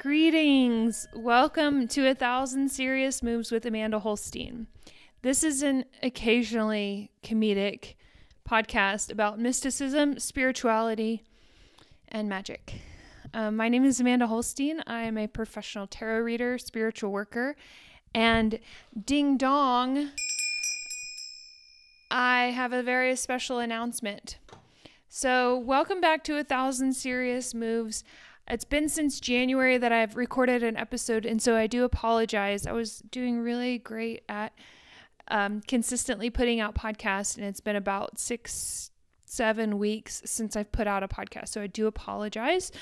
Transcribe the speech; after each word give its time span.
Greetings. 0.00 1.06
Welcome 1.14 1.86
to 1.88 2.08
A 2.08 2.14
Thousand 2.14 2.70
Serious 2.70 3.22
Moves 3.22 3.52
with 3.52 3.66
Amanda 3.66 4.00
Holstien. 4.00 4.64
This 5.20 5.44
is 5.44 5.62
an 5.62 5.84
occasionally 6.02 7.10
comedic 7.22 7.96
podcast 8.48 9.12
about 9.12 9.38
mysticism, 9.38 10.18
spirituality, 10.18 11.22
and 12.08 12.30
magic. 12.30 12.80
Um, 13.34 13.56
my 13.56 13.68
name 13.68 13.84
is 13.84 14.00
Amanda 14.00 14.26
Holstien. 14.26 14.82
I 14.86 15.02
am 15.02 15.18
a 15.18 15.26
professional 15.26 15.86
tarot 15.86 16.20
reader, 16.20 16.56
spiritual 16.56 17.12
worker, 17.12 17.54
and 18.14 18.58
ding 19.04 19.36
dong, 19.36 20.12
I 22.10 22.44
have 22.52 22.72
a 22.72 22.82
very 22.82 23.16
special 23.16 23.58
announcement. 23.58 24.38
So, 25.10 25.58
welcome 25.58 26.00
back 26.00 26.24
to 26.24 26.38
A 26.38 26.44
Thousand 26.44 26.94
Serious 26.94 27.52
Moves. 27.52 28.02
It's 28.50 28.64
been 28.64 28.88
since 28.88 29.20
January 29.20 29.78
that 29.78 29.92
I've 29.92 30.16
recorded 30.16 30.64
an 30.64 30.76
episode, 30.76 31.24
and 31.24 31.40
so 31.40 31.54
I 31.54 31.68
do 31.68 31.84
apologize. 31.84 32.66
I 32.66 32.72
was 32.72 32.98
doing 32.98 33.38
really 33.38 33.78
great 33.78 34.24
at 34.28 34.52
um, 35.28 35.60
consistently 35.60 36.30
putting 36.30 36.58
out 36.58 36.74
podcasts, 36.74 37.36
and 37.36 37.46
it's 37.46 37.60
been 37.60 37.76
about 37.76 38.18
six, 38.18 38.90
seven 39.24 39.78
weeks 39.78 40.20
since 40.24 40.56
I've 40.56 40.72
put 40.72 40.88
out 40.88 41.04
a 41.04 41.08
podcast. 41.08 41.50
So 41.50 41.62
I 41.62 41.68
do 41.68 41.86
apologize. 41.86 42.72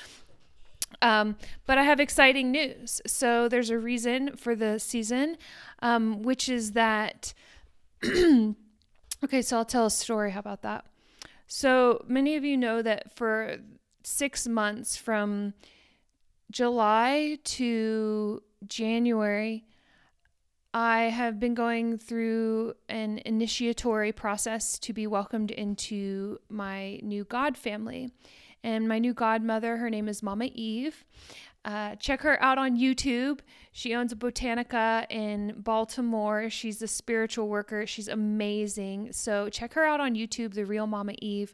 Um, 1.03 1.37
but 1.67 1.77
I 1.77 1.83
have 1.83 1.99
exciting 1.99 2.49
news. 2.49 2.99
So 3.05 3.47
there's 3.47 3.69
a 3.69 3.77
reason 3.77 4.35
for 4.37 4.55
the 4.55 4.79
season, 4.79 5.37
um, 5.83 6.23
which 6.23 6.49
is 6.49 6.71
that. 6.71 7.35
okay, 8.03 9.41
so 9.41 9.57
I'll 9.57 9.65
tell 9.65 9.85
a 9.85 9.91
story. 9.91 10.31
How 10.31 10.39
about 10.39 10.63
that? 10.63 10.85
So 11.45 12.03
many 12.07 12.35
of 12.37 12.43
you 12.43 12.57
know 12.57 12.81
that 12.81 13.15
for 13.15 13.57
six 14.09 14.47
months 14.47 14.97
from 14.97 15.53
July 16.51 17.37
to 17.43 18.41
January, 18.67 19.65
I 20.73 21.03
have 21.03 21.39
been 21.39 21.53
going 21.53 21.97
through 21.97 22.73
an 22.89 23.21
initiatory 23.25 24.11
process 24.11 24.79
to 24.79 24.93
be 24.93 25.05
welcomed 25.07 25.51
into 25.51 26.39
my 26.49 26.99
new 27.03 27.23
God 27.23 27.55
family. 27.55 28.11
And 28.63 28.89
my 28.89 28.99
new 28.99 29.13
godmother, 29.13 29.77
her 29.77 29.89
name 29.89 30.09
is 30.09 30.21
Mama 30.21 30.49
Eve. 30.53 31.05
Uh, 31.65 31.95
check 31.95 32.21
her 32.21 32.41
out 32.41 32.57
on 32.57 32.77
YouTube. 32.77 33.39
She 33.71 33.93
owns 33.93 34.11
a 34.11 34.15
botanica 34.15 35.05
in 35.09 35.55
Baltimore. 35.57 36.49
She's 36.49 36.81
a 36.81 36.87
spiritual 36.87 37.47
worker. 37.47 37.85
She's 37.85 38.07
amazing. 38.07 39.11
So 39.11 39.49
check 39.49 39.73
her 39.73 39.85
out 39.85 39.99
on 39.99 40.15
YouTube, 40.15 40.53
The 40.53 40.65
Real 40.65 40.87
Mama 40.87 41.13
Eve. 41.21 41.53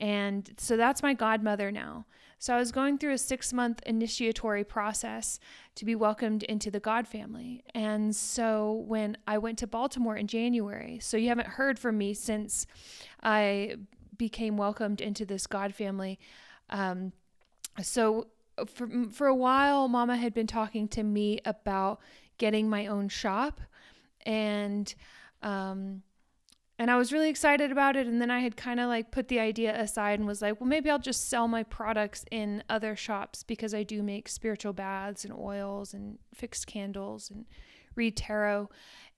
And 0.00 0.50
so 0.56 0.76
that's 0.76 1.02
my 1.02 1.14
godmother 1.14 1.70
now. 1.70 2.06
So 2.38 2.54
I 2.54 2.58
was 2.58 2.72
going 2.72 2.96
through 2.96 3.12
a 3.12 3.18
six 3.18 3.52
month 3.52 3.82
initiatory 3.84 4.64
process 4.64 5.38
to 5.74 5.84
be 5.84 5.94
welcomed 5.94 6.42
into 6.44 6.70
the 6.70 6.80
God 6.80 7.06
family. 7.06 7.62
And 7.74 8.16
so 8.16 8.84
when 8.86 9.18
I 9.26 9.36
went 9.36 9.58
to 9.58 9.66
Baltimore 9.66 10.16
in 10.16 10.26
January, 10.26 10.98
so 11.00 11.18
you 11.18 11.28
haven't 11.28 11.48
heard 11.48 11.78
from 11.78 11.98
me 11.98 12.14
since 12.14 12.66
I 13.22 13.76
became 14.16 14.56
welcomed 14.56 15.02
into 15.02 15.26
this 15.26 15.46
God 15.46 15.74
family. 15.74 16.18
Um, 16.70 17.12
so 17.82 18.28
for, 18.66 18.88
for 19.10 19.26
a 19.26 19.34
while, 19.34 19.86
Mama 19.88 20.16
had 20.16 20.32
been 20.32 20.46
talking 20.46 20.88
to 20.88 21.02
me 21.02 21.40
about 21.44 22.00
getting 22.38 22.70
my 22.70 22.86
own 22.86 23.08
shop. 23.10 23.60
And 24.24 24.94
um, 25.42 26.02
and 26.80 26.90
I 26.90 26.96
was 26.96 27.12
really 27.12 27.28
excited 27.28 27.70
about 27.70 27.94
it. 27.94 28.06
And 28.06 28.22
then 28.22 28.30
I 28.30 28.40
had 28.40 28.56
kind 28.56 28.80
of 28.80 28.88
like 28.88 29.10
put 29.10 29.28
the 29.28 29.38
idea 29.38 29.78
aside 29.78 30.18
and 30.18 30.26
was 30.26 30.40
like, 30.40 30.58
well, 30.58 30.66
maybe 30.66 30.88
I'll 30.88 30.98
just 30.98 31.28
sell 31.28 31.46
my 31.46 31.62
products 31.62 32.24
in 32.30 32.64
other 32.70 32.96
shops 32.96 33.42
because 33.42 33.74
I 33.74 33.82
do 33.82 34.02
make 34.02 34.30
spiritual 34.30 34.72
baths 34.72 35.26
and 35.26 35.34
oils 35.34 35.92
and 35.92 36.16
fixed 36.34 36.66
candles 36.66 37.28
and 37.28 37.44
read 37.96 38.16
tarot. 38.16 38.70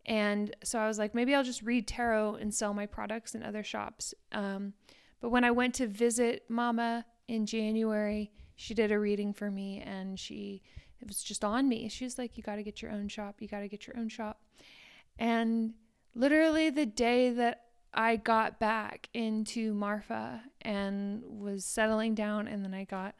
And 0.07 0.57
so 0.65 0.81
I 0.81 0.89
was 0.89 0.99
like, 0.99 1.15
maybe 1.15 1.37
I'll 1.37 1.45
just 1.45 1.63
read 1.63 1.87
tarot 1.87 2.35
and 2.41 2.53
sell 2.53 2.75
my 2.75 2.85
products 2.85 3.33
in 3.33 3.45
other 3.45 3.63
shops. 3.63 4.13
Um, 4.33 4.73
but 5.21 5.31
when 5.31 5.45
I 5.45 5.53
went 5.53 5.75
to 5.75 5.87
visit 5.87 6.43
Mama 6.49 7.07
in 7.29 7.47
January, 7.47 8.33
she 8.57 8.75
did 8.75 8.91
a 8.91 8.99
reading 8.99 9.33
for 9.33 9.53
me 9.53 9.81
and 9.87 10.19
she, 10.19 10.63
it 11.01 11.07
was 11.07 11.23
just 11.23 11.45
on 11.45 11.69
me. 11.69 11.89
She's 11.89 12.19
like, 12.19 12.37
you 12.37 12.43
got 12.43 12.57
to 12.57 12.65
get 12.65 12.83
your 12.83 12.91
own 12.91 13.07
shop. 13.07 13.37
You 13.39 13.47
got 13.47 13.61
to 13.61 13.69
get 13.69 13.87
your 13.87 13.97
own 13.97 14.09
shop. 14.09 14.41
And 15.17 15.75
literally 16.15 16.71
the 16.71 16.87
day 16.87 17.31
that 17.31 17.65
I 17.95 18.17
got 18.17 18.59
back 18.59 19.09
into 19.13 19.75
Marfa 19.75 20.43
and 20.63 21.23
was 21.25 21.65
settling 21.65 22.15
down, 22.15 22.49
and 22.49 22.65
then 22.65 22.75
I 22.75 22.85
got 22.85 23.15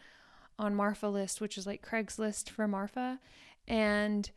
on 0.59 0.75
Marfa 0.75 1.09
list, 1.09 1.41
which 1.41 1.59
is 1.59 1.67
like 1.67 1.87
Craigslist 1.87 2.49
for 2.49 2.67
Marfa. 2.67 3.19
And 3.69 4.31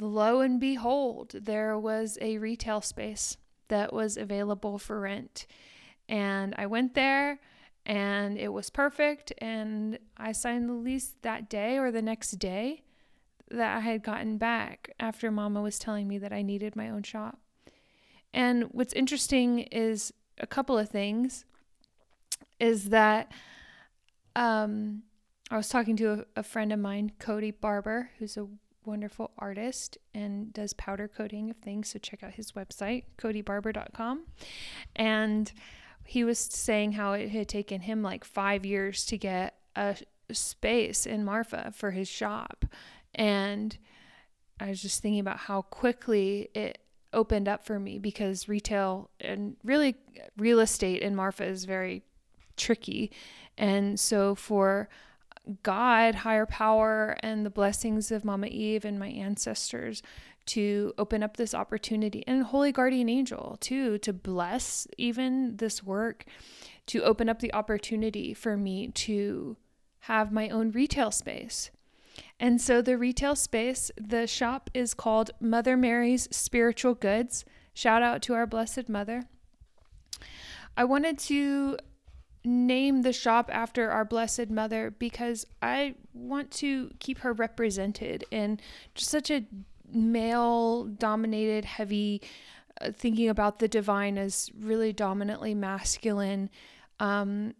lo 0.00 0.40
and 0.40 0.60
behold, 0.60 1.34
there 1.34 1.78
was 1.78 2.18
a 2.20 2.38
retail 2.38 2.80
space 2.80 3.36
that 3.68 3.92
was 3.92 4.16
available 4.16 4.78
for 4.78 5.00
rent. 5.00 5.46
And 6.08 6.54
I 6.56 6.66
went 6.66 6.94
there 6.94 7.40
and 7.84 8.38
it 8.38 8.52
was 8.52 8.70
perfect. 8.70 9.32
And 9.38 9.98
I 10.16 10.32
signed 10.32 10.68
the 10.68 10.74
lease 10.74 11.14
that 11.22 11.48
day 11.48 11.78
or 11.78 11.90
the 11.90 12.02
next 12.02 12.32
day 12.32 12.82
that 13.50 13.76
I 13.76 13.80
had 13.80 14.02
gotten 14.02 14.38
back 14.38 14.90
after 14.98 15.30
Mama 15.30 15.62
was 15.62 15.78
telling 15.78 16.08
me 16.08 16.18
that 16.18 16.32
I 16.32 16.42
needed 16.42 16.76
my 16.76 16.90
own 16.90 17.02
shop. 17.02 17.38
And 18.32 18.64
what's 18.72 18.92
interesting 18.92 19.60
is 19.60 20.12
a 20.38 20.46
couple 20.46 20.78
of 20.78 20.88
things 20.88 21.44
is 22.60 22.90
that 22.90 23.32
um, 24.34 25.02
I 25.50 25.56
was 25.56 25.68
talking 25.68 25.96
to 25.96 26.12
a, 26.12 26.24
a 26.36 26.42
friend 26.42 26.72
of 26.72 26.78
mine, 26.78 27.12
Cody 27.18 27.50
Barber, 27.50 28.10
who's 28.18 28.36
a 28.36 28.46
wonderful 28.84 29.32
artist 29.38 29.98
and 30.14 30.52
does 30.52 30.72
powder 30.74 31.08
coating 31.08 31.50
of 31.50 31.56
things. 31.56 31.88
So 31.90 31.98
check 31.98 32.22
out 32.22 32.34
his 32.34 32.52
website, 32.52 33.04
codybarber.com. 33.18 34.24
And 34.94 35.52
he 36.04 36.24
was 36.24 36.38
saying 36.38 36.92
how 36.92 37.12
it 37.12 37.30
had 37.30 37.48
taken 37.48 37.82
him 37.82 38.02
like 38.02 38.24
five 38.24 38.64
years 38.64 39.04
to 39.06 39.18
get 39.18 39.58
a 39.74 39.96
space 40.32 41.04
in 41.06 41.24
Marfa 41.24 41.72
for 41.74 41.90
his 41.90 42.08
shop. 42.08 42.64
And 43.14 43.76
I 44.60 44.68
was 44.68 44.80
just 44.80 45.02
thinking 45.02 45.20
about 45.20 45.38
how 45.38 45.62
quickly 45.62 46.48
it 46.54 46.78
opened 47.12 47.48
up 47.48 47.64
for 47.64 47.78
me 47.78 47.98
because 47.98 48.48
retail 48.48 49.10
and 49.20 49.56
really 49.64 49.96
real 50.36 50.60
estate 50.60 51.02
in 51.02 51.16
Marfa 51.16 51.44
is 51.44 51.64
very 51.64 52.02
tricky. 52.56 53.10
And 53.56 53.98
so 53.98 54.34
for 54.34 54.88
God, 55.62 56.16
higher 56.16 56.46
power, 56.46 57.16
and 57.20 57.46
the 57.46 57.50
blessings 57.50 58.10
of 58.10 58.24
Mama 58.24 58.48
Eve 58.48 58.84
and 58.84 58.98
my 58.98 59.08
ancestors 59.08 60.02
to 60.46 60.92
open 60.98 61.22
up 61.22 61.36
this 61.36 61.54
opportunity, 61.54 62.22
and 62.26 62.42
Holy 62.44 62.72
Guardian 62.72 63.08
Angel 63.08 63.56
too, 63.60 63.98
to 63.98 64.12
bless 64.12 64.86
even 64.96 65.56
this 65.56 65.82
work, 65.82 66.24
to 66.86 67.02
open 67.02 67.28
up 67.28 67.40
the 67.40 67.52
opportunity 67.52 68.32
for 68.32 68.56
me 68.56 68.88
to 68.88 69.56
have 70.00 70.32
my 70.32 70.48
own 70.48 70.70
retail 70.70 71.10
space. 71.10 71.70
And 72.38 72.60
so 72.60 72.82
the 72.82 72.98
retail 72.98 73.36
space, 73.36 73.90
the 74.00 74.26
shop 74.26 74.70
is 74.74 74.94
called 74.94 75.30
Mother 75.40 75.76
Mary's 75.76 76.28
Spiritual 76.34 76.94
Goods. 76.94 77.44
Shout 77.74 78.02
out 78.02 78.22
to 78.22 78.34
our 78.34 78.46
Blessed 78.46 78.88
Mother. 78.88 79.24
I 80.76 80.84
wanted 80.84 81.18
to 81.20 81.78
name 82.44 83.02
the 83.02 83.12
shop 83.12 83.50
after 83.52 83.90
our 83.90 84.04
Blessed 84.04 84.50
Mother 84.50 84.94
because 84.98 85.46
I 85.60 85.94
want 86.14 86.50
to 86.52 86.90
keep 87.00 87.18
her 87.18 87.32
represented 87.32 88.24
in 88.30 88.60
just 88.94 89.10
such 89.10 89.30
a 89.30 89.44
male 89.92 90.84
dominated, 90.84 91.64
heavy, 91.64 92.22
uh, 92.80 92.92
thinking 92.92 93.28
about 93.28 93.58
the 93.58 93.68
divine 93.68 94.16
as 94.18 94.50
really 94.58 94.92
dominantly 94.92 95.54
masculine. 95.54 96.50
Um, 97.00 97.54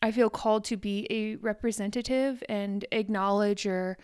I 0.00 0.12
feel 0.12 0.30
called 0.30 0.64
to 0.66 0.76
be 0.76 1.06
a 1.10 1.36
representative 1.36 2.42
and 2.48 2.84
acknowledger 2.92 3.96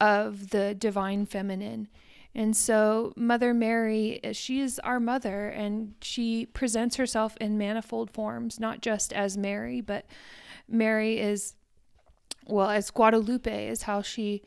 of 0.00 0.50
the 0.50 0.74
divine 0.74 1.26
feminine. 1.26 1.88
And 2.34 2.56
so, 2.56 3.12
Mother 3.16 3.52
Mary, 3.52 4.20
eh, 4.22 4.32
she 4.32 4.60
is 4.60 4.78
our 4.80 5.00
mother, 5.00 5.48
and 5.48 5.94
she 6.00 6.46
presents 6.46 6.96
herself 6.96 7.36
in 7.40 7.58
manifold 7.58 8.12
forms, 8.12 8.60
not 8.60 8.82
just 8.82 9.12
as 9.12 9.36
Mary, 9.36 9.80
but 9.80 10.06
Mary 10.68 11.18
is, 11.18 11.54
well, 12.46 12.70
as 12.70 12.90
Guadalupe 12.90 13.68
is 13.68 13.82
how 13.82 14.00
she 14.00 14.42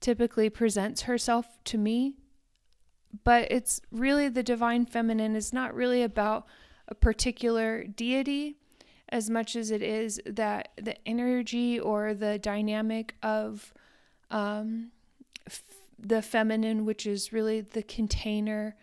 typically 0.00 0.50
presents 0.50 1.02
herself 1.02 1.46
to 1.64 1.78
me. 1.78 2.16
But 3.24 3.50
it's 3.50 3.80
really 3.90 4.28
the 4.28 4.42
divine 4.42 4.84
feminine 4.84 5.34
is 5.34 5.52
not 5.52 5.74
really 5.74 6.02
about 6.02 6.46
a 6.88 6.94
particular 6.94 7.84
deity, 7.84 8.58
as 9.12 9.28
much 9.28 9.54
as 9.54 9.70
it 9.70 9.82
is 9.82 10.20
that 10.26 10.68
the 10.76 10.96
energy 11.06 11.78
or 11.78 12.14
the 12.14 12.38
dynamic 12.38 13.14
of 13.22 13.74
um, 14.30 14.90
f- 15.46 15.62
the 15.98 16.22
feminine, 16.22 16.86
which 16.86 17.06
is 17.06 17.32
really 17.32 17.60
the 17.60 17.82
container, 17.82 18.74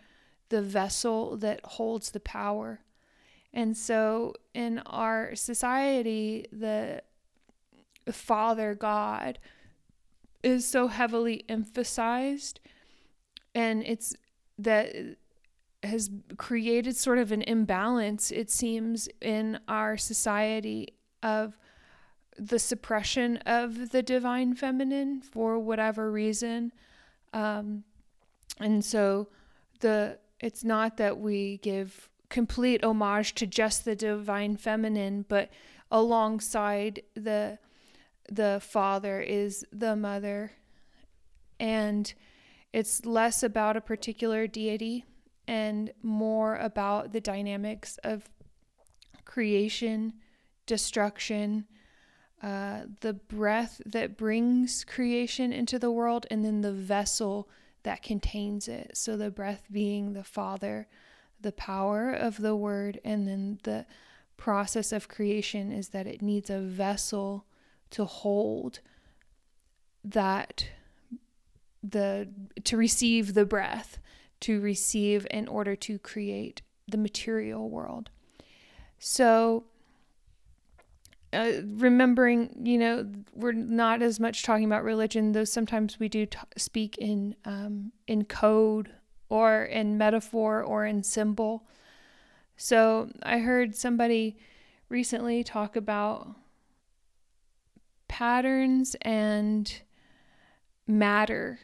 the 0.48 0.62
vessel 0.62 1.36
that 1.36 1.60
holds 1.64 2.12
the 2.12 2.20
power. 2.20 2.80
And 3.52 3.76
so 3.76 4.34
in 4.54 4.78
our 4.86 5.34
society, 5.34 6.46
the 6.52 7.02
Father 8.10 8.76
God 8.76 9.40
is 10.44 10.66
so 10.66 10.86
heavily 10.86 11.44
emphasized 11.48 12.60
and 13.54 13.82
it's 13.84 14.14
that 14.58 15.16
has 15.82 16.10
created 16.36 16.96
sort 16.96 17.18
of 17.18 17.32
an 17.32 17.42
imbalance 17.42 18.30
it 18.30 18.50
seems 18.50 19.08
in 19.20 19.58
our 19.66 19.96
society 19.96 20.94
of 21.22 21.56
the 22.36 22.58
suppression 22.58 23.38
of 23.38 23.90
the 23.90 24.02
divine 24.02 24.54
feminine 24.54 25.20
for 25.20 25.58
whatever 25.58 26.10
reason. 26.10 26.72
Um, 27.32 27.84
and 28.58 28.84
so 28.84 29.28
the 29.80 30.18
it's 30.40 30.64
not 30.64 30.96
that 30.96 31.18
we 31.18 31.58
give 31.58 32.08
complete 32.28 32.82
homage 32.84 33.34
to 33.34 33.46
just 33.46 33.84
the 33.84 33.96
divine 33.96 34.56
feminine 34.56 35.24
but 35.28 35.50
alongside 35.90 37.02
the 37.14 37.58
the 38.30 38.60
father 38.62 39.20
is 39.20 39.64
the 39.72 39.96
mother. 39.96 40.52
And 41.58 42.12
it's 42.72 43.04
less 43.04 43.42
about 43.42 43.76
a 43.76 43.80
particular 43.80 44.46
deity 44.46 45.04
and 45.50 45.92
more 46.00 46.54
about 46.56 47.12
the 47.12 47.20
dynamics 47.20 47.98
of 48.04 48.30
creation 49.24 50.12
destruction 50.64 51.66
uh, 52.40 52.82
the 53.00 53.12
breath 53.12 53.82
that 53.84 54.16
brings 54.16 54.84
creation 54.84 55.52
into 55.52 55.78
the 55.78 55.90
world 55.90 56.24
and 56.30 56.44
then 56.44 56.60
the 56.60 56.72
vessel 56.72 57.50
that 57.82 58.02
contains 58.02 58.66
it. 58.68 58.92
So 58.94 59.16
the 59.16 59.30
breath 59.30 59.64
being 59.70 60.12
the 60.12 60.24
father 60.24 60.86
the 61.42 61.52
power 61.52 62.12
of 62.12 62.36
the 62.38 62.54
word 62.54 63.00
and 63.04 63.26
then 63.26 63.58
the 63.62 63.86
process 64.36 64.92
of 64.92 65.08
creation 65.08 65.72
is 65.72 65.88
that 65.88 66.06
it 66.06 66.22
needs 66.22 66.50
a 66.50 66.60
vessel 66.60 67.46
to 67.90 68.04
hold 68.04 68.80
that 70.04 70.66
the 71.82 72.28
to 72.62 72.76
receive 72.76 73.32
the 73.32 73.46
breath 73.46 73.98
to 74.40 74.60
receive 74.60 75.26
in 75.30 75.48
order 75.48 75.76
to 75.76 75.98
create 75.98 76.62
the 76.88 76.98
material 76.98 77.68
world. 77.68 78.10
So 78.98 79.64
uh, 81.32 81.52
remembering 81.64 82.50
you 82.64 82.76
know 82.76 83.08
we're 83.34 83.52
not 83.52 84.02
as 84.02 84.18
much 84.18 84.42
talking 84.42 84.64
about 84.64 84.82
religion 84.82 85.30
though 85.30 85.44
sometimes 85.44 86.00
we 86.00 86.08
do 86.08 86.26
t- 86.26 86.38
speak 86.56 86.98
in 86.98 87.36
um, 87.44 87.92
in 88.08 88.24
code 88.24 88.90
or 89.28 89.62
in 89.62 89.96
metaphor 89.96 90.62
or 90.62 90.84
in 90.84 91.02
symbol. 91.02 91.66
So 92.56 93.10
i 93.22 93.38
heard 93.38 93.76
somebody 93.76 94.38
recently 94.88 95.44
talk 95.44 95.76
about 95.76 96.34
patterns 98.08 98.96
and 99.02 99.72
matter 100.86 101.60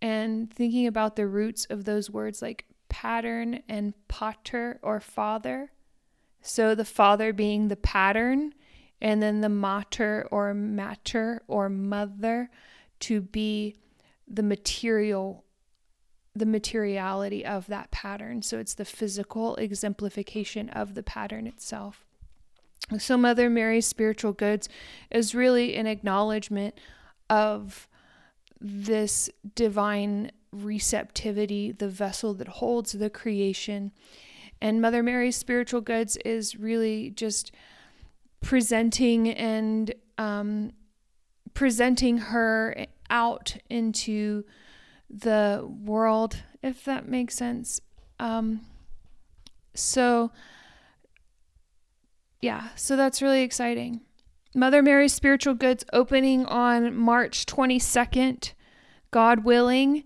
and 0.00 0.52
thinking 0.52 0.86
about 0.86 1.16
the 1.16 1.26
roots 1.26 1.64
of 1.66 1.84
those 1.84 2.10
words 2.10 2.42
like 2.42 2.66
pattern 2.88 3.62
and 3.68 3.94
pater 4.08 4.78
or 4.82 5.00
father. 5.00 5.72
So 6.40 6.74
the 6.74 6.84
father 6.84 7.32
being 7.32 7.68
the 7.68 7.76
pattern, 7.76 8.54
and 9.00 9.22
then 9.22 9.40
the 9.40 9.48
mater 9.48 10.26
or 10.30 10.54
matter 10.54 11.42
or 11.48 11.68
mother 11.68 12.50
to 13.00 13.20
be 13.20 13.76
the 14.26 14.42
material 14.42 15.44
the 16.34 16.46
materiality 16.46 17.46
of 17.46 17.66
that 17.68 17.90
pattern. 17.90 18.42
So 18.42 18.58
it's 18.58 18.74
the 18.74 18.84
physical 18.84 19.56
exemplification 19.56 20.68
of 20.68 20.94
the 20.94 21.02
pattern 21.02 21.46
itself. 21.46 22.04
So, 22.98 23.16
Mother 23.16 23.50
Mary's 23.50 23.86
spiritual 23.86 24.32
goods 24.32 24.68
is 25.10 25.34
really 25.34 25.76
an 25.76 25.86
acknowledgement 25.86 26.78
of 27.28 27.88
this 28.60 29.28
divine 29.54 30.30
receptivity, 30.52 31.72
the 31.72 31.88
vessel 31.88 32.34
that 32.34 32.48
holds 32.48 32.92
the 32.92 33.10
creation. 33.10 33.92
And 34.60 34.80
Mother 34.80 35.02
Mary's 35.02 35.36
spiritual 35.36 35.80
goods 35.80 36.16
is 36.24 36.56
really 36.56 37.10
just 37.10 37.52
presenting 38.40 39.28
and 39.30 39.94
um, 40.18 40.72
presenting 41.52 42.18
her 42.18 42.86
out 43.10 43.56
into 43.68 44.44
the 45.10 45.68
world, 45.84 46.42
if 46.62 46.84
that 46.84 47.08
makes 47.08 47.34
sense. 47.34 47.80
Um, 48.18 48.62
so, 49.74 50.32
yeah, 52.40 52.68
so 52.76 52.96
that's 52.96 53.20
really 53.20 53.42
exciting. 53.42 54.00
Mother 54.56 54.80
Mary's 54.80 55.12
Spiritual 55.12 55.52
Goods 55.52 55.84
opening 55.92 56.46
on 56.46 56.96
March 56.96 57.44
22nd, 57.44 58.54
God 59.10 59.44
willing. 59.44 60.02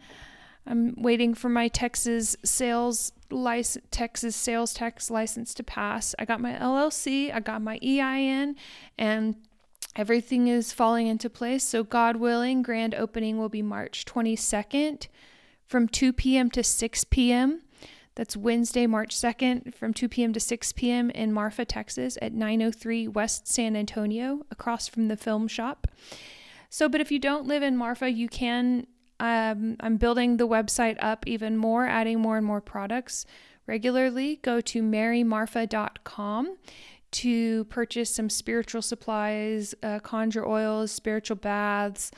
I'm 0.66 1.00
waiting 1.00 1.34
for 1.34 1.48
my 1.48 1.68
Texas 1.68 2.36
sales 2.44 3.12
license, 3.30 3.86
Texas 3.92 4.34
sales 4.34 4.74
tax 4.74 5.08
license 5.08 5.54
to 5.54 5.62
pass. 5.62 6.16
I 6.18 6.24
got 6.24 6.40
my 6.40 6.54
LLC, 6.54 7.32
I 7.32 7.38
got 7.38 7.62
my 7.62 7.78
EIN, 7.80 8.56
and 8.98 9.36
everything 9.94 10.48
is 10.48 10.72
falling 10.72 11.06
into 11.06 11.30
place. 11.30 11.62
So, 11.62 11.84
God 11.84 12.16
willing, 12.16 12.62
grand 12.62 12.96
opening 12.96 13.38
will 13.38 13.48
be 13.48 13.62
March 13.62 14.04
22nd 14.04 15.06
from 15.64 15.86
2 15.86 16.12
p.m. 16.12 16.50
to 16.50 16.64
6 16.64 17.04
p.m. 17.04 17.62
That's 18.20 18.36
Wednesday, 18.36 18.86
March 18.86 19.16
2nd 19.16 19.74
from 19.74 19.94
2 19.94 20.06
p.m. 20.06 20.34
to 20.34 20.40
6 20.40 20.72
p.m. 20.74 21.08
in 21.08 21.32
Marfa, 21.32 21.64
Texas 21.64 22.18
at 22.20 22.34
903 22.34 23.08
West 23.08 23.48
San 23.48 23.74
Antonio, 23.74 24.44
across 24.50 24.86
from 24.86 25.08
the 25.08 25.16
film 25.16 25.48
shop. 25.48 25.86
So, 26.68 26.86
but 26.86 27.00
if 27.00 27.10
you 27.10 27.18
don't 27.18 27.46
live 27.46 27.62
in 27.62 27.78
Marfa, 27.78 28.10
you 28.10 28.28
can. 28.28 28.86
Um, 29.20 29.76
I'm 29.80 29.96
building 29.96 30.36
the 30.36 30.46
website 30.46 30.98
up 31.00 31.26
even 31.26 31.56
more, 31.56 31.86
adding 31.86 32.20
more 32.20 32.36
and 32.36 32.44
more 32.44 32.60
products 32.60 33.24
regularly. 33.66 34.36
Go 34.42 34.60
to 34.60 34.82
marymarfa.com 34.82 36.56
to 37.12 37.64
purchase 37.64 38.14
some 38.14 38.28
spiritual 38.28 38.82
supplies, 38.82 39.74
uh, 39.82 39.98
conjure 40.00 40.46
oils, 40.46 40.92
spiritual 40.92 41.36
baths, 41.36 42.10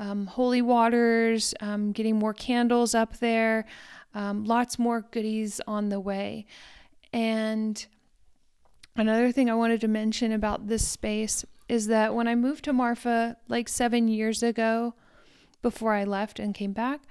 um, 0.00 0.26
holy 0.26 0.60
waters, 0.60 1.54
um, 1.60 1.92
getting 1.92 2.16
more 2.16 2.34
candles 2.34 2.96
up 2.96 3.18
there. 3.18 3.64
Um, 4.16 4.44
lots 4.44 4.78
more 4.78 5.02
goodies 5.02 5.60
on 5.66 5.90
the 5.90 6.00
way. 6.00 6.46
And 7.12 7.86
another 8.96 9.30
thing 9.30 9.50
I 9.50 9.54
wanted 9.54 9.82
to 9.82 9.88
mention 9.88 10.32
about 10.32 10.68
this 10.68 10.88
space 10.88 11.44
is 11.68 11.88
that 11.88 12.14
when 12.14 12.26
I 12.26 12.34
moved 12.34 12.64
to 12.64 12.72
Marfa 12.72 13.36
like 13.46 13.68
seven 13.68 14.08
years 14.08 14.42
ago, 14.42 14.94
before 15.60 15.92
I 15.92 16.04
left 16.04 16.40
and 16.40 16.54
came 16.54 16.72
back, 16.72 17.02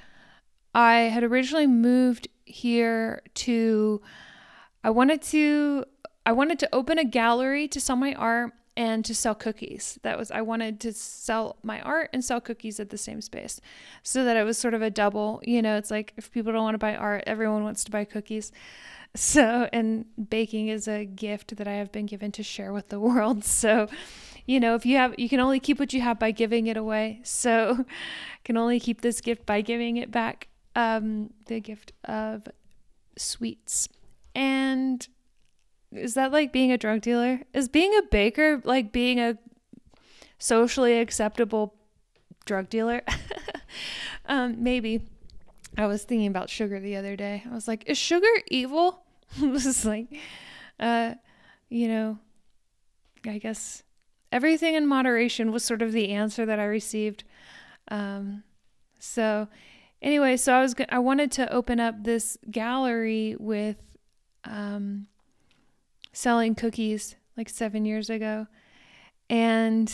I 0.74 1.02
had 1.02 1.24
originally 1.24 1.68
moved 1.68 2.28
here 2.44 3.22
to, 3.36 4.02
I 4.84 4.90
wanted 4.90 5.22
to, 5.24 5.86
I 6.26 6.32
wanted 6.32 6.58
to 6.58 6.70
open 6.74 6.98
a 6.98 7.06
gallery 7.06 7.68
to 7.68 7.80
sell 7.80 7.98
my 7.98 8.16
art 8.16 8.52
and 8.78 9.06
to 9.06 9.16
sell 9.16 9.36
cookies. 9.36 10.00
That 10.04 10.18
was 10.18 10.32
I 10.32 10.42
wanted 10.42 10.80
to 10.82 10.94
sell 10.94 11.58
my 11.64 11.82
art 11.82 12.10
and 12.14 12.24
sell 12.24 12.42
cookies 12.42 12.80
at 12.80 12.90
the 12.90 12.98
same 12.98 13.22
space. 13.22 13.62
So 14.04 14.24
that 14.26 14.38
it 14.38 14.44
was 14.44 14.58
sort 14.58 14.74
of 14.74 14.82
a 14.82 14.90
double, 14.90 15.42
you 15.46 15.62
know, 15.62 15.78
it's 15.78 15.92
like 15.92 16.14
if 16.18 16.32
people 16.32 16.52
don't 16.52 16.64
want 16.64 16.74
to 16.74 16.80
buy 16.80 16.96
art, 16.96 17.24
everyone 17.26 17.64
wants 17.64 17.84
to 17.86 17.92
buy 17.92 18.06
cookies. 18.06 18.52
So, 19.18 19.70
and 19.72 20.04
baking 20.30 20.68
is 20.68 20.90
a 20.90 21.06
gift 21.06 21.56
that 21.56 21.70
I 21.70 21.76
have 21.76 21.90
been 21.90 22.06
given 22.06 22.34
to 22.34 22.44
share 22.44 22.74
with 22.74 22.90
the 22.90 23.00
world. 23.10 23.46
So, 23.46 23.88
you 24.46 24.60
know, 24.60 24.76
if 24.76 24.86
you 24.86 24.98
have 24.98 25.16
you 25.18 25.30
can 25.30 25.40
only 25.40 25.62
keep 25.62 25.80
what 25.80 25.94
you 25.94 26.02
have 26.02 26.20
by 26.20 26.32
giving 26.32 26.68
it 26.68 26.76
away. 26.76 27.22
So, 27.24 27.86
can 28.44 28.58
only 28.58 28.78
keep 28.78 29.00
this 29.00 29.22
gift 29.22 29.46
by 29.46 29.62
giving 29.62 29.96
it 29.96 30.12
back. 30.12 30.50
Um 30.76 31.30
the 31.46 31.62
gift 31.62 31.94
of 32.04 32.50
sweets. 33.18 33.88
And 34.36 35.08
is 35.96 36.14
that 36.16 36.32
like 36.32 36.52
being 36.52 36.72
a 36.72 36.78
drug 36.78 37.02
dealer? 37.02 37.42
Is 37.54 37.68
being 37.68 37.96
a 37.98 38.04
baker 38.04 38.62
like 38.64 38.92
being 38.92 39.20
a 39.20 39.38
socially 40.40 41.00
acceptable 41.00 41.76
drug 42.46 42.70
dealer? 42.70 43.02
um, 44.26 44.64
maybe. 44.64 45.02
I 45.78 45.88
was 45.88 46.04
thinking 46.04 46.28
about 46.28 46.50
sugar 46.50 46.80
the 46.80 46.96
other 46.96 47.16
day. 47.16 47.44
I 47.50 47.54
was 47.54 47.68
like, 47.68 47.84
is 47.88 47.98
sugar 47.98 48.28
evil? 48.48 49.04
this 49.40 49.66
is 49.66 49.86
like, 49.86 50.08
uh, 50.80 51.16
you 51.70 51.90
know, 51.90 52.18
I 53.26 53.40
guess 53.40 53.84
everything 54.32 54.76
in 54.76 54.88
moderation 54.88 55.52
was 55.52 55.64
sort 55.64 55.82
of 55.82 55.92
the 55.92 56.10
answer 56.10 56.46
that 56.46 56.60
I 56.60 56.66
received. 56.66 57.24
Um, 57.90 58.44
so 59.00 59.48
anyway, 60.02 60.38
so 60.38 60.54
I 60.54 60.62
was 60.62 60.76
I 60.90 61.00
wanted 61.00 61.32
to 61.34 61.52
open 61.52 61.80
up 61.80 62.04
this 62.04 62.38
gallery 62.50 63.36
with 63.40 63.98
um, 64.46 65.08
selling 66.16 66.56
cookies 66.56 67.16
like 67.38 67.50
seven 67.50 67.86
years 67.86 68.10
ago. 68.10 68.48
And 69.30 69.92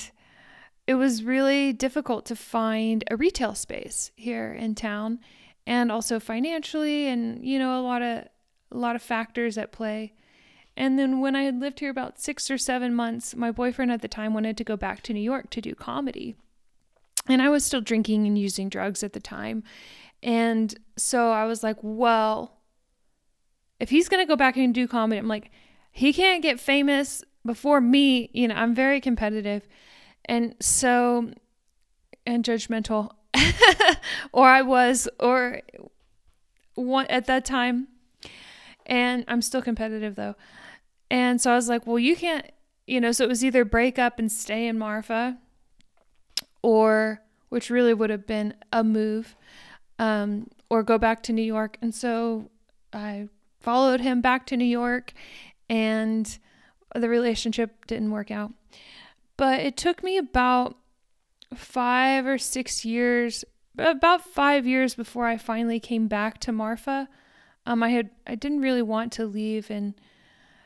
it 0.88 0.96
was 0.96 1.24
really 1.24 1.74
difficult 1.74 2.26
to 2.28 2.36
find 2.36 3.04
a 3.10 3.18
retail 3.18 3.56
space 3.56 4.12
here 4.16 4.52
in 4.52 4.76
town 4.76 5.20
and 5.66 5.92
also 5.92 6.20
financially 6.20 7.08
and 7.08 7.46
you 7.46 7.60
know 7.60 7.80
a 7.80 7.84
lot 7.84 8.02
of 8.02 8.26
a 8.72 8.78
lot 8.78 8.96
of 8.96 9.02
factors 9.02 9.58
at 9.58 9.72
play. 9.72 10.14
And 10.78 10.98
then 10.98 11.20
when 11.20 11.36
I 11.36 11.44
had 11.44 11.60
lived 11.60 11.82
here 11.82 11.90
about 11.90 12.20
6 12.20 12.50
or 12.50 12.58
7 12.58 12.96
months, 12.96 13.36
my 13.36 13.52
boyfriend 13.52 13.92
at 13.92 14.02
the 14.02 14.08
time 14.08 14.34
wanted 14.34 14.56
to 14.58 14.64
go 14.64 14.78
back 14.78 15.04
to 15.04 15.14
New 15.14 15.22
York 15.22 15.50
to 15.50 15.62
do 15.62 15.76
comedy. 15.76 16.36
And 17.28 17.42
I 17.42 17.50
was 17.50 17.66
still 17.66 17.82
drinking 17.82 18.26
and 18.26 18.38
using 18.38 18.70
drugs 18.70 19.04
at 19.04 19.12
the 19.12 19.20
time. 19.20 19.64
And 20.24 20.74
so 20.98 21.32
I 21.32 21.44
was 21.46 21.64
like, 21.64 21.78
well, 21.82 22.58
if 23.82 23.90
he's 23.90 24.08
going 24.08 24.24
to 24.24 24.28
go 24.28 24.38
back 24.38 24.56
and 24.56 24.74
do 24.74 24.88
comedy, 24.88 25.20
I'm 25.20 25.28
like, 25.28 25.52
he 25.92 26.14
can't 26.14 26.42
get 26.42 26.60
famous 26.60 27.24
before 27.46 27.82
me. 27.82 28.30
You 28.34 28.48
know, 28.48 28.56
I'm 28.56 28.74
very 28.74 29.02
competitive. 29.02 29.68
And 30.26 30.56
so, 30.60 31.32
and 32.26 32.44
judgmental, 32.44 33.12
or 34.32 34.48
I 34.48 34.62
was, 34.62 35.10
or 35.20 35.62
one 36.76 37.08
at 37.08 37.26
that 37.26 37.46
time. 37.46 37.88
And 38.86 39.26
I'm 39.28 39.42
still 39.42 39.62
competitive 39.62 40.16
though. 40.16 40.36
And 41.10 41.42
so 41.42 41.52
I 41.52 41.56
was 41.56 41.68
like, 41.68 41.86
well, 41.86 42.00
you 42.00 42.16
can't, 42.16 42.50
you 42.88 43.02
know, 43.02 43.12
so 43.12 43.26
it 43.26 43.28
was 43.28 43.44
either 43.44 43.66
break 43.66 44.00
up 44.00 44.18
and 44.18 44.32
stay 44.32 44.68
in 44.68 44.78
Marfa 44.78 45.38
or, 46.62 47.22
which 47.50 47.70
really 47.70 47.94
would 47.94 48.10
have 48.10 48.26
been 48.26 48.54
a 48.72 48.84
move, 48.84 49.36
um, 50.00 50.48
or 50.70 50.84
go 50.84 50.98
back 50.98 51.22
to 51.24 51.34
New 51.34 51.42
York. 51.42 51.78
And 51.82 51.94
so 51.94 52.50
I 52.94 53.28
followed 53.60 54.00
him 54.02 54.22
back 54.22 54.46
to 54.48 54.58
New 54.58 54.66
York 54.66 55.14
and 55.72 56.38
the 56.94 57.08
relationship 57.08 57.86
didn't 57.88 58.12
work 58.12 58.30
out. 58.30 58.52
But 59.38 59.62
it 59.62 59.78
took 59.78 60.04
me 60.04 60.18
about 60.18 60.76
five 61.56 62.28
or 62.28 62.38
six 62.38 62.84
years, 62.84 63.46
about 63.78 64.22
five 64.22 64.68
years 64.68 64.94
before 64.96 65.28
I 65.28 65.38
finally 65.38 65.80
came 65.80 66.10
back 66.10 66.40
to 66.40 66.52
Marfa. 66.52 67.08
Um, 67.66 67.82
I 67.82 67.90
had 67.90 68.10
I 68.28 68.36
didn't 68.36 68.60
really 68.60 68.82
want 68.82 69.14
to 69.14 69.26
leave, 69.26 69.72
and 69.72 69.94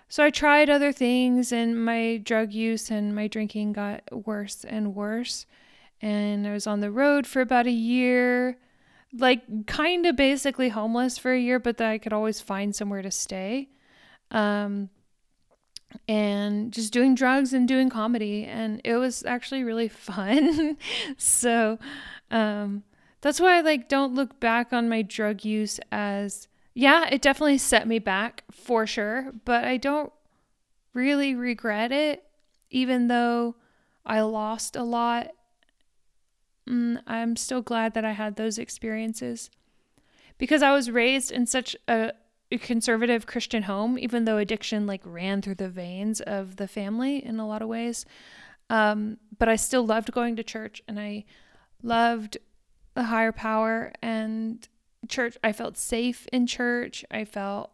so 0.10 0.24
I 0.24 0.32
tried 0.32 0.72
other 0.72 0.92
things, 0.92 1.52
and 1.52 1.86
my 1.86 2.18
drug 2.18 2.52
use 2.52 2.90
and 2.90 3.14
my 3.14 3.28
drinking 3.28 3.74
got 3.74 4.02
worse 4.26 4.66
and 4.68 4.96
worse. 4.96 5.46
And 6.02 6.48
I 6.48 6.54
was 6.54 6.66
on 6.66 6.80
the 6.80 6.92
road 6.92 7.28
for 7.28 7.42
about 7.42 7.68
a 7.68 7.72
year, 7.72 8.58
like 9.14 9.68
kind 9.68 10.08
of 10.08 10.16
basically 10.16 10.70
homeless 10.70 11.20
for 11.20 11.32
a 11.32 11.40
year, 11.40 11.60
but 11.60 11.78
that 11.78 11.92
I 11.92 12.00
could 12.00 12.14
always 12.14 12.42
find 12.42 12.76
somewhere 12.76 13.04
to 13.04 13.12
stay. 13.12 13.70
Um, 14.32 14.90
and 16.08 16.72
just 16.72 16.94
doing 16.94 17.16
drugs 17.16 17.54
and 17.54 17.68
doing 17.68 17.90
comedy 17.90 18.46
and 18.46 18.82
it 18.84 18.96
was 18.96 19.24
actually 19.26 19.64
really 19.64 19.88
fun. 19.90 20.78
So 21.18 21.80
um, 22.32 22.84
that's 23.26 23.40
why 23.40 23.58
i 23.58 23.62
like 23.62 23.90
don't 23.90 24.14
look 24.14 24.40
back 24.40 24.72
on 24.72 24.88
my 24.88 25.02
drug 25.02 25.44
use 25.44 25.80
as 25.92 26.48
yeah 26.76 27.08
it 27.10 27.24
definitely 27.24 27.58
set 27.58 27.88
me 27.88 27.98
back 27.98 28.44
for 28.52 28.86
sure 28.86 29.32
but 29.46 29.66
i 29.66 29.78
don't 29.78 30.14
really 30.94 31.34
regret 31.34 31.92
it 31.92 32.24
even 32.70 33.08
though 33.08 33.56
i 34.06 34.22
lost 34.22 34.76
a 34.76 34.84
lot. 34.84 35.32
Mm, 36.70 37.02
i'm 37.08 37.36
still 37.36 37.64
glad 37.64 37.96
that 37.96 38.06
i 38.06 38.12
had 38.12 38.36
those 38.36 38.60
experiences 38.60 39.50
because 40.38 40.62
i 40.62 40.72
was 40.72 40.92
raised 40.92 41.32
in 41.32 41.48
such 41.48 41.76
a 41.88 42.12
conservative 42.58 43.26
Christian 43.26 43.64
home, 43.64 43.98
even 43.98 44.26
though 44.26 44.38
addiction 44.38 44.86
like 44.88 45.02
ran 45.04 45.42
through 45.42 45.56
the 45.56 45.70
veins 45.70 46.22
of 46.22 46.56
the 46.58 46.68
family 46.68 47.24
in 47.24 47.40
a 47.40 47.48
lot 47.48 47.62
of 47.62 47.68
ways. 47.68 48.06
Um, 48.70 49.18
but 49.38 49.48
I 49.50 49.56
still 49.56 49.86
loved 49.86 50.12
going 50.12 50.36
to 50.38 50.44
church 50.44 50.82
and 50.88 51.00
I 51.00 51.26
loved 51.84 52.38
the 52.96 53.04
higher 53.04 53.32
power 53.32 53.94
and 54.02 54.68
church. 55.08 55.38
I 55.44 55.52
felt 55.52 55.78
safe 55.78 56.28
in 56.32 56.48
church. 56.48 57.06
I 57.12 57.26
felt 57.26 57.72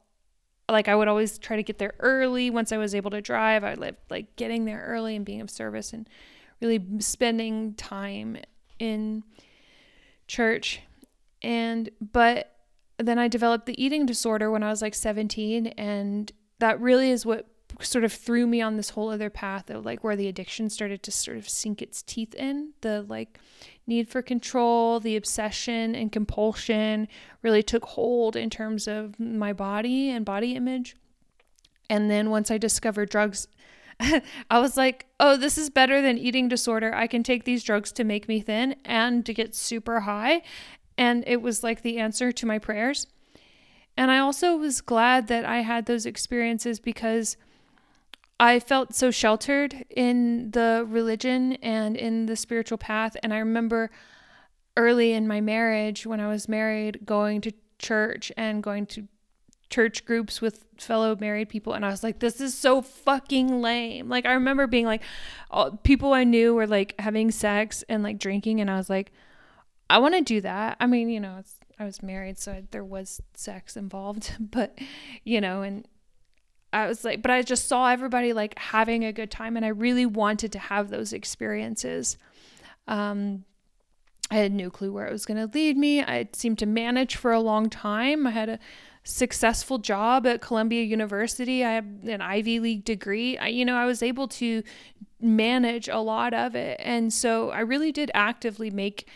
like 0.69 0.87
I 0.87 0.95
would 0.95 1.07
always 1.07 1.37
try 1.37 1.55
to 1.55 1.63
get 1.63 1.77
there 1.77 1.93
early 1.99 2.49
once 2.49 2.71
I 2.71 2.77
was 2.77 2.95
able 2.95 3.11
to 3.11 3.21
drive. 3.21 3.63
I 3.63 3.75
lived 3.75 3.97
like 4.09 4.35
getting 4.35 4.65
there 4.65 4.83
early 4.87 5.15
and 5.15 5.25
being 5.25 5.41
of 5.41 5.49
service 5.49 5.93
and 5.93 6.09
really 6.61 6.83
spending 6.99 7.73
time 7.75 8.37
in 8.79 9.23
church. 10.27 10.81
And, 11.41 11.89
but 11.99 12.55
then 13.05 13.19
I 13.19 13.27
developed 13.27 13.65
the 13.65 13.83
eating 13.83 14.05
disorder 14.05 14.51
when 14.51 14.63
I 14.63 14.69
was 14.69 14.81
like 14.81 14.95
17. 14.95 15.67
And 15.67 16.31
that 16.59 16.79
really 16.79 17.11
is 17.11 17.25
what 17.25 17.47
sort 17.79 18.03
of 18.03 18.13
threw 18.13 18.45
me 18.45 18.61
on 18.61 18.77
this 18.77 18.91
whole 18.91 19.09
other 19.09 19.29
path 19.29 19.69
of 19.69 19.85
like 19.85 20.03
where 20.03 20.15
the 20.15 20.27
addiction 20.27 20.69
started 20.69 21.01
to 21.03 21.11
sort 21.11 21.37
of 21.37 21.49
sink 21.49 21.81
its 21.81 22.01
teeth 22.01 22.33
in. 22.35 22.73
The 22.81 23.03
like 23.03 23.39
need 23.87 24.09
for 24.09 24.21
control, 24.21 24.99
the 24.99 25.15
obsession 25.15 25.95
and 25.95 26.11
compulsion 26.11 27.07
really 27.41 27.63
took 27.63 27.85
hold 27.85 28.35
in 28.35 28.49
terms 28.49 28.87
of 28.87 29.19
my 29.19 29.53
body 29.53 30.09
and 30.09 30.25
body 30.25 30.55
image. 30.55 30.95
And 31.89 32.09
then 32.09 32.29
once 32.29 32.49
I 32.51 32.57
discovered 32.57 33.09
drugs, 33.09 33.47
I 34.49 34.59
was 34.59 34.77
like, 34.77 35.07
oh, 35.19 35.37
this 35.37 35.57
is 35.57 35.69
better 35.69 36.01
than 36.01 36.17
eating 36.17 36.47
disorder. 36.47 36.93
I 36.93 37.07
can 37.07 37.23
take 37.23 37.43
these 37.43 37.63
drugs 37.63 37.91
to 37.93 38.03
make 38.03 38.27
me 38.27 38.41
thin 38.41 38.75
and 38.85 39.25
to 39.25 39.33
get 39.33 39.55
super 39.55 40.01
high. 40.01 40.41
And 40.97 41.23
it 41.27 41.41
was 41.41 41.63
like 41.63 41.81
the 41.81 41.97
answer 41.97 42.31
to 42.31 42.45
my 42.45 42.59
prayers. 42.59 43.07
And 43.97 44.11
I 44.11 44.19
also 44.19 44.55
was 44.55 44.81
glad 44.81 45.27
that 45.27 45.45
I 45.45 45.61
had 45.61 45.85
those 45.85 46.05
experiences 46.05 46.79
because 46.79 47.37
I 48.39 48.59
felt 48.59 48.95
so 48.95 49.11
sheltered 49.11 49.85
in 49.89 50.51
the 50.51 50.85
religion 50.87 51.53
and 51.61 51.95
in 51.95 52.25
the 52.25 52.35
spiritual 52.35 52.77
path. 52.77 53.15
And 53.21 53.33
I 53.33 53.37
remember 53.37 53.91
early 54.77 55.13
in 55.13 55.27
my 55.27 55.41
marriage, 55.41 56.05
when 56.05 56.19
I 56.19 56.27
was 56.27 56.49
married, 56.49 57.05
going 57.05 57.41
to 57.41 57.53
church 57.77 58.31
and 58.37 58.63
going 58.63 58.85
to 58.85 59.07
church 59.69 60.05
groups 60.05 60.41
with 60.41 60.65
fellow 60.77 61.15
married 61.19 61.47
people 61.47 61.71
and 61.73 61.85
I 61.85 61.89
was 61.89 62.03
like 62.03 62.19
this 62.19 62.41
is 62.41 62.55
so 62.55 62.81
fucking 62.81 63.61
lame. 63.61 64.09
Like 64.09 64.25
I 64.25 64.33
remember 64.33 64.67
being 64.67 64.85
like 64.85 65.01
all, 65.49 65.71
people 65.71 66.13
I 66.13 66.25
knew 66.25 66.53
were 66.53 66.67
like 66.67 66.93
having 66.99 67.31
sex 67.31 67.83
and 67.87 68.03
like 68.03 68.19
drinking 68.19 68.59
and 68.59 68.69
I 68.69 68.75
was 68.75 68.89
like 68.89 69.13
I 69.91 69.97
want 69.99 70.15
to 70.15 70.21
do 70.21 70.41
that. 70.41 70.77
I 70.79 70.87
mean, 70.87 71.09
you 71.09 71.19
know, 71.19 71.43
I 71.77 71.85
was 71.85 72.01
married, 72.01 72.39
so 72.39 72.63
there 72.71 72.83
was 72.83 73.21
sex 73.33 73.75
involved, 73.75 74.35
but 74.39 74.79
you 75.23 75.41
know, 75.41 75.61
and 75.61 75.85
I 76.71 76.87
was 76.87 77.03
like, 77.03 77.21
but 77.21 77.31
I 77.31 77.41
just 77.41 77.67
saw 77.67 77.89
everybody 77.89 78.31
like 78.31 78.57
having 78.57 79.03
a 79.03 79.11
good 79.11 79.29
time, 79.29 79.57
and 79.57 79.65
I 79.65 79.69
really 79.69 80.05
wanted 80.05 80.53
to 80.53 80.59
have 80.59 80.89
those 80.89 81.11
experiences. 81.11 82.17
Um, 82.87 83.43
I 84.29 84.35
had 84.35 84.53
no 84.53 84.69
clue 84.69 84.93
where 84.93 85.07
it 85.07 85.11
was 85.11 85.25
going 85.25 85.45
to 85.45 85.53
lead 85.53 85.77
me. 85.77 86.01
I 86.01 86.29
seemed 86.31 86.59
to 86.59 86.65
manage 86.65 87.17
for 87.17 87.33
a 87.33 87.41
long 87.41 87.69
time. 87.69 88.25
I 88.25 88.31
had 88.31 88.47
a 88.47 88.59
successful 89.03 89.77
job 89.77 90.25
at 90.25 90.39
Columbia 90.39 90.83
University. 90.83 91.65
I 91.65 91.71
have 91.73 91.85
an 92.07 92.21
Ivy 92.21 92.61
League 92.61 92.85
degree. 92.85 93.37
I, 93.37 93.47
you 93.47 93.65
know, 93.65 93.75
I 93.75 93.85
was 93.85 94.01
able 94.01 94.29
to 94.29 94.63
manage 95.19 95.89
a 95.89 95.99
lot 95.99 96.33
of 96.33 96.55
it. 96.55 96.79
And 96.81 97.11
so 97.11 97.49
I 97.49 97.59
really 97.59 97.91
did 97.91 98.09
actively 98.13 98.69
make 98.69 99.09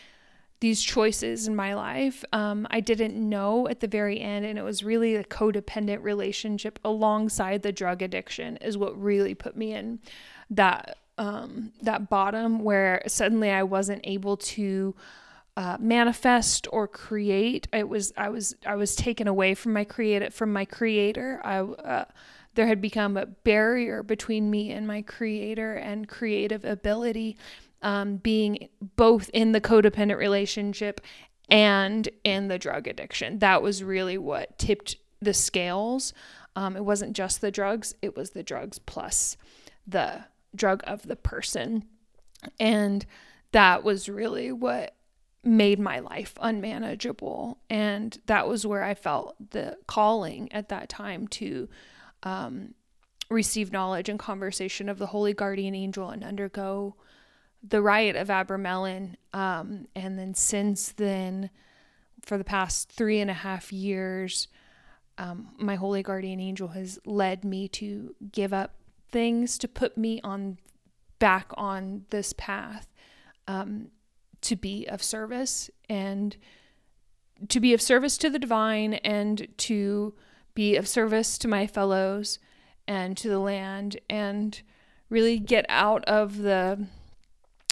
these 0.60 0.82
choices 0.82 1.46
in 1.46 1.54
my 1.54 1.74
life. 1.74 2.24
Um, 2.32 2.66
I 2.70 2.80
didn't 2.80 3.16
know 3.16 3.68
at 3.68 3.80
the 3.80 3.88
very 3.88 4.20
end, 4.20 4.46
and 4.46 4.58
it 4.58 4.62
was 4.62 4.82
really 4.82 5.14
a 5.14 5.24
codependent 5.24 6.02
relationship 6.02 6.78
alongside 6.84 7.62
the 7.62 7.72
drug 7.72 8.02
addiction 8.02 8.56
is 8.58 8.78
what 8.78 9.00
really 9.00 9.34
put 9.34 9.56
me 9.56 9.72
in 9.72 10.00
that 10.50 10.98
um, 11.18 11.72
that 11.82 12.10
bottom 12.10 12.62
where 12.62 13.02
suddenly 13.06 13.50
I 13.50 13.62
wasn't 13.62 14.02
able 14.04 14.36
to 14.36 14.94
uh, 15.56 15.78
manifest 15.80 16.68
or 16.70 16.86
create. 16.86 17.66
It 17.72 17.88
was 17.88 18.12
I 18.16 18.28
was 18.28 18.54
I 18.66 18.76
was 18.76 18.94
taken 18.94 19.26
away 19.26 19.54
from 19.54 19.72
my 19.72 19.84
creative 19.84 20.34
from 20.34 20.52
my 20.52 20.64
creator. 20.64 21.40
I 21.44 21.60
uh, 21.60 22.04
there 22.54 22.66
had 22.66 22.80
become 22.80 23.16
a 23.16 23.26
barrier 23.26 24.02
between 24.02 24.50
me 24.50 24.72
and 24.72 24.86
my 24.86 25.02
creator 25.02 25.74
and 25.74 26.08
creative 26.08 26.64
ability 26.64 27.36
um, 27.86 28.16
being 28.16 28.68
both 28.96 29.30
in 29.32 29.52
the 29.52 29.60
codependent 29.60 30.18
relationship 30.18 31.00
and 31.48 32.08
in 32.24 32.48
the 32.48 32.58
drug 32.58 32.88
addiction. 32.88 33.38
That 33.38 33.62
was 33.62 33.84
really 33.84 34.18
what 34.18 34.58
tipped 34.58 34.96
the 35.22 35.32
scales. 35.32 36.12
Um, 36.56 36.76
it 36.76 36.84
wasn't 36.84 37.14
just 37.14 37.40
the 37.40 37.52
drugs, 37.52 37.94
it 38.02 38.16
was 38.16 38.30
the 38.30 38.42
drugs 38.42 38.80
plus 38.80 39.36
the 39.86 40.24
drug 40.52 40.82
of 40.84 41.06
the 41.06 41.14
person. 41.14 41.84
And 42.58 43.06
that 43.52 43.84
was 43.84 44.08
really 44.08 44.50
what 44.50 44.96
made 45.44 45.78
my 45.78 46.00
life 46.00 46.34
unmanageable. 46.40 47.60
And 47.70 48.18
that 48.26 48.48
was 48.48 48.66
where 48.66 48.82
I 48.82 48.94
felt 48.94 49.36
the 49.52 49.78
calling 49.86 50.50
at 50.52 50.70
that 50.70 50.88
time 50.88 51.28
to 51.28 51.68
um, 52.24 52.74
receive 53.30 53.70
knowledge 53.70 54.08
and 54.08 54.18
conversation 54.18 54.88
of 54.88 54.98
the 54.98 55.06
holy 55.06 55.34
guardian 55.34 55.76
angel 55.76 56.10
and 56.10 56.24
undergo 56.24 56.96
the 57.68 57.82
rite 57.82 58.16
of 58.16 58.28
Abramelin. 58.28 59.14
Um, 59.32 59.88
and 59.94 60.18
then 60.18 60.34
since 60.34 60.90
then, 60.90 61.50
for 62.22 62.38
the 62.38 62.44
past 62.44 62.90
three 62.90 63.20
and 63.20 63.30
a 63.30 63.34
half 63.34 63.72
years, 63.72 64.48
um, 65.18 65.48
my 65.58 65.76
holy 65.76 66.02
guardian 66.02 66.40
angel 66.40 66.68
has 66.68 66.98
led 67.06 67.44
me 67.44 67.68
to 67.68 68.14
give 68.32 68.52
up 68.52 68.74
things 69.10 69.56
to 69.58 69.68
put 69.68 69.96
me 69.96 70.20
on 70.22 70.58
back 71.18 71.50
on 71.54 72.04
this 72.10 72.34
path 72.34 72.92
um, 73.48 73.88
to 74.42 74.56
be 74.56 74.86
of 74.86 75.02
service 75.02 75.70
and 75.88 76.36
to 77.48 77.60
be 77.60 77.72
of 77.72 77.80
service 77.80 78.18
to 78.18 78.28
the 78.28 78.38
divine 78.38 78.94
and 78.94 79.48
to 79.56 80.14
be 80.54 80.76
of 80.76 80.88
service 80.88 81.38
to 81.38 81.48
my 81.48 81.66
fellows 81.66 82.38
and 82.88 83.16
to 83.16 83.28
the 83.28 83.38
land 83.38 83.98
and 84.08 84.62
really 85.08 85.38
get 85.38 85.64
out 85.68 86.04
of 86.04 86.38
the 86.38 86.86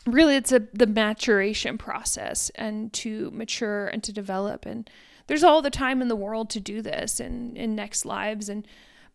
really 0.07 0.37
it's 0.37 0.53
a 0.53 0.61
the 0.73 0.87
maturation 0.87 1.79
process 1.79 2.51
and 2.55 2.93
to 2.93 3.31
mature 3.33 3.87
and 3.87 4.03
to 4.05 4.13
develop. 4.13 4.67
And 4.67 4.89
there's 5.27 5.45
all 5.45 5.63
the 5.63 5.71
time 5.71 6.03
in 6.03 6.09
the 6.09 6.17
world 6.17 6.51
to 6.51 6.61
do 6.61 6.83
this 6.83 7.21
and 7.21 7.57
in 7.57 7.75
next 7.75 8.05
lives. 8.05 8.49
And 8.49 8.67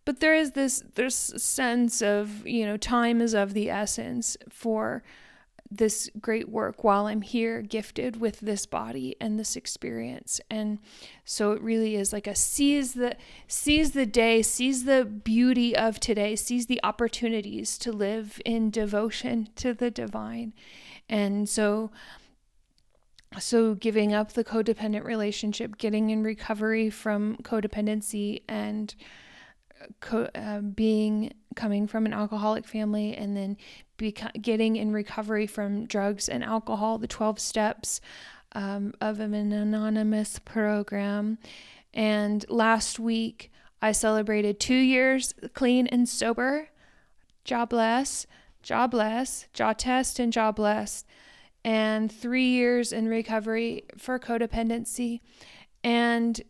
but 0.05 0.19
there 0.19 0.33
is 0.33 0.51
this 0.51 0.83
there's 0.95 1.15
sense 1.15 2.01
of 2.01 2.45
you 2.47 2.65
know 2.65 2.77
time 2.77 3.21
is 3.21 3.33
of 3.33 3.53
the 3.53 3.69
essence 3.69 4.37
for 4.49 5.03
this 5.71 6.09
great 6.19 6.49
work 6.49 6.83
while 6.83 7.05
I'm 7.05 7.21
here 7.21 7.61
gifted 7.61 8.19
with 8.19 8.39
this 8.39 8.65
body 8.65 9.15
and 9.21 9.39
this 9.39 9.55
experience. 9.55 10.41
And 10.49 10.79
so 11.25 11.51
it 11.51 11.61
really 11.61 11.95
is 11.95 12.11
like 12.11 12.25
a 12.25 12.35
seize 12.35 12.93
the 12.93 13.15
seize 13.47 13.91
the 13.91 14.07
day, 14.07 14.41
seize 14.41 14.85
the 14.85 15.05
beauty 15.05 15.75
of 15.75 15.99
today, 15.99 16.35
seize 16.35 16.65
the 16.65 16.79
opportunities 16.83 17.77
to 17.79 17.91
live 17.91 18.41
in 18.45 18.71
devotion 18.71 19.49
to 19.57 19.73
the 19.73 19.91
divine. 19.91 20.53
And 21.07 21.47
so 21.47 21.91
so 23.37 23.75
giving 23.75 24.11
up 24.11 24.33
the 24.33 24.43
codependent 24.43 25.03
relationship, 25.03 25.77
getting 25.77 26.09
in 26.09 26.23
recovery 26.23 26.89
from 26.89 27.37
codependency 27.43 28.41
and 28.47 28.95
co- 29.99 30.29
uh, 30.35 30.61
being 30.61 31.33
coming 31.55 31.87
from 31.87 32.05
an 32.05 32.13
alcoholic 32.13 32.65
family 32.65 33.15
and 33.15 33.35
then 33.35 33.57
getting 34.41 34.75
in 34.75 34.91
recovery 34.91 35.45
from 35.45 35.85
drugs 35.85 36.29
and 36.29 36.43
alcohol, 36.43 36.97
the 36.97 37.07
12 37.07 37.39
steps 37.39 37.99
um, 38.53 38.93
of 39.01 39.19
an 39.19 39.33
anonymous 39.33 40.39
program. 40.39 41.37
And 41.93 42.45
last 42.49 42.99
week, 42.99 43.51
I 43.81 43.91
celebrated 43.91 44.59
two 44.59 44.75
years 44.75 45.33
clean 45.53 45.87
and 45.87 46.07
sober. 46.07 46.69
Jobless, 47.43 48.27
jobless, 48.61 49.47
jaw 49.53 49.73
test, 49.73 50.19
and 50.19 50.31
jobless. 50.31 51.05
And 51.63 52.11
three 52.11 52.49
years 52.49 52.91
in 52.91 53.07
recovery 53.07 53.83
for 53.97 54.19
codependency. 54.19 55.19
And 55.83 56.41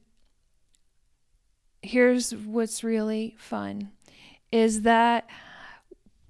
here's 1.81 2.36
what's 2.36 2.83
really 2.83 3.36
fun 3.38 3.91
is 4.51 4.81
that 4.81 5.27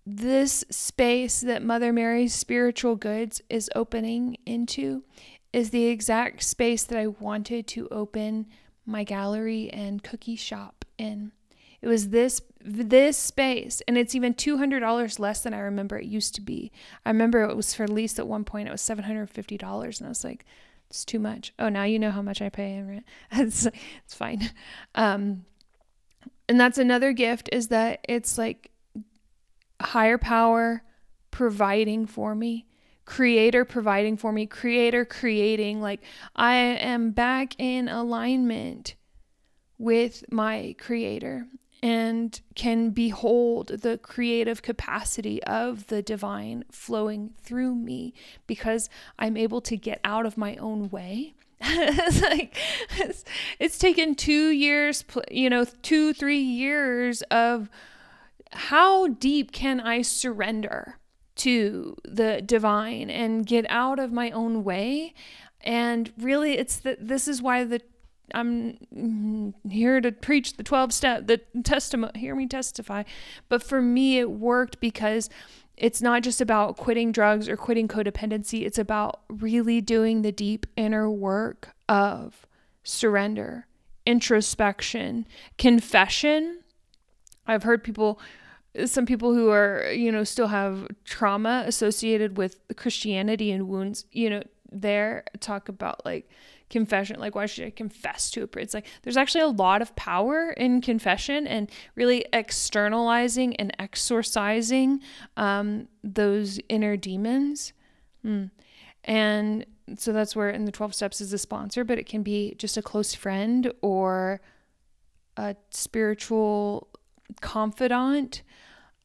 this 0.06 0.66
space 0.70 1.42
that 1.42 1.64
Mother 1.64 1.94
Mary's 1.94 2.34
spiritual 2.34 2.96
goods 2.96 3.42
is 3.50 3.70
opening 3.76 4.38
into 4.46 5.04
is 5.54 5.70
the 5.70 5.86
exact 5.86 6.44
space 6.44 6.84
that 6.84 6.98
I 6.98 7.08
wanted 7.08 7.68
to 7.68 7.88
open 7.90 8.48
my 8.86 9.04
gallery 9.04 9.70
and 9.72 10.04
cookie 10.04 10.36
shop 10.36 10.86
in. 10.98 11.32
It 11.82 11.88
was 11.88 12.10
this 12.10 12.42
this 12.62 13.18
space 13.18 13.82
and 13.88 13.98
it's 13.98 14.14
even 14.14 14.34
$200 14.34 15.20
less 15.20 15.42
than 15.42 15.54
I 15.54 15.60
remember 15.60 15.98
it 15.98 16.06
used 16.06 16.36
to 16.36 16.42
be. 16.42 16.72
I 17.06 17.10
remember 17.10 17.44
it 17.44 17.56
was 17.56 17.74
for 17.74 17.88
lease 17.88 18.20
at 18.20 18.28
one 18.28 18.44
point 18.44 18.68
it 18.68 18.72
was 18.72 18.82
$750 18.82 20.00
and 20.00 20.06
I 20.06 20.10
was 20.10 20.24
like 20.24 20.46
it's 20.90 21.06
too 21.06 21.20
much. 21.20 21.54
Oh, 21.60 21.70
now 21.70 21.84
you 21.84 22.00
know 22.00 22.12
how 22.12 22.22
much 22.22 22.42
I 22.42 22.50
pay 22.50 22.76
in 22.76 22.88
rent. 22.88 23.06
it's 23.32 23.66
it's 23.66 24.14
fine. 24.14 24.52
Um 24.96 25.46
and 26.48 26.60
that's 26.60 26.80
another 26.80 27.14
gift 27.14 27.48
is 27.52 27.68
that 27.68 28.04
it's 28.10 28.38
like 28.38 28.72
higher 29.80 30.18
power 30.18 30.84
providing 31.32 32.06
for 32.06 32.36
me 32.36 32.66
creator 33.06 33.64
providing 33.66 34.18
for 34.18 34.32
me 34.32 34.46
creator 34.46 35.04
creating 35.04 35.82
like 35.82 36.02
i 36.36 36.54
am 36.54 37.12
back 37.12 37.56
in 37.58 37.88
alignment 37.88 38.96
with 39.78 40.24
my 40.32 40.76
creator 40.78 41.48
and 41.82 42.42
can 42.56 42.90
behold 42.90 43.68
the 43.68 43.98
creative 43.98 44.62
capacity 44.62 45.42
of 45.44 45.88
the 45.88 46.02
divine 46.02 46.64
flowing 46.72 47.34
through 47.42 47.74
me 47.74 48.14
because 48.48 48.90
i'm 49.18 49.38
able 49.38 49.62
to 49.62 49.78
get 49.78 50.00
out 50.04 50.26
of 50.26 50.38
my 50.38 50.56
own 50.58 50.90
way 50.90 51.34
it's 51.62 52.22
like 52.22 52.56
it's, 52.98 53.26
it's 53.60 53.78
taken 53.78 54.16
two 54.16 54.50
years 54.50 55.04
you 55.32 55.50
know 55.50 55.66
two 55.82 56.14
three 56.14 56.40
years 56.40 57.22
of 57.24 57.70
how 58.52 59.08
deep 59.08 59.52
can 59.52 59.80
I 59.80 60.02
surrender 60.02 60.98
to 61.38 61.96
the 62.04 62.42
divine 62.42 63.10
and 63.10 63.46
get 63.46 63.66
out 63.70 64.00
of 64.00 64.12
my 64.12 64.32
own 64.32 64.64
way? 64.64 65.14
And 65.62 66.12
really, 66.18 66.58
it's 66.58 66.78
that 66.78 67.08
this 67.08 67.28
is 67.28 67.42
why 67.42 67.64
the 67.64 67.82
I'm 68.34 69.54
here 69.70 70.02
to 70.02 70.12
preach 70.12 70.58
the 70.58 70.64
12 70.64 70.94
step, 70.94 71.28
the 71.28 71.42
testimony, 71.64 72.20
hear 72.20 72.36
me 72.36 72.48
testify. 72.48 73.04
But 73.48 73.64
for 73.64 73.82
me, 73.82 74.20
it 74.20 74.32
worked 74.32 74.80
because 74.80 75.30
it's 75.78 76.02
not 76.02 76.24
just 76.24 76.42
about 76.42 76.78
quitting 76.78 77.12
drugs 77.12 77.48
or 77.48 77.56
quitting 77.56 77.88
codependency. 77.88 78.66
It's 78.66 78.78
about 78.78 79.22
really 79.30 79.82
doing 79.82 80.22
the 80.22 80.32
deep 80.32 80.66
inner 80.76 81.10
work 81.10 81.70
of 81.88 82.46
surrender, 82.84 83.66
introspection, 84.06 85.26
confession. 85.58 86.60
I've 87.48 87.64
heard 87.64 87.84
people 87.84 88.20
some 88.86 89.06
people 89.06 89.34
who 89.34 89.50
are 89.50 89.92
you 89.92 90.12
know 90.12 90.24
still 90.24 90.48
have 90.48 90.88
trauma 91.04 91.64
associated 91.66 92.38
with 92.38 92.60
christianity 92.76 93.52
and 93.52 93.68
wounds 93.68 94.06
you 94.12 94.30
know 94.30 94.44
there 94.72 95.24
talk 95.40 95.70
about 95.70 96.06
like 96.06 96.30
confession 96.70 97.20
like 97.20 97.36
why 97.36 97.46
should 97.46 97.66
i 97.66 97.70
confess 97.70 98.30
to 98.32 98.44
a 98.44 98.48
priest? 98.48 98.66
It's 98.66 98.74
like 98.74 98.88
there's 99.04 99.18
actually 99.18 99.42
a 99.42 99.48
lot 99.48 99.82
of 99.82 99.96
power 99.96 100.52
in 100.52 100.82
confession 100.82 101.48
and 101.48 101.70
really 101.96 102.26
externalizing 102.32 103.56
and 103.56 103.76
exorcising 103.80 105.02
um, 105.38 105.88
those 106.04 106.60
inner 106.70 106.98
demons. 106.98 107.74
Mm. 108.26 108.52
and 109.06 109.66
so 109.96 110.12
that's 110.12 110.36
where 110.36 110.50
in 110.50 110.66
the 110.66 110.74
12 110.74 110.94
steps 110.94 111.22
is 111.22 111.32
a 111.32 111.38
sponsor 111.38 111.86
but 111.86 111.98
it 111.98 112.06
can 112.06 112.22
be 112.22 112.54
just 112.58 112.76
a 112.76 112.82
close 112.82 113.14
friend 113.14 113.72
or 113.82 114.42
a 115.38 115.56
spiritual 115.72 116.90
confidant 117.40 118.44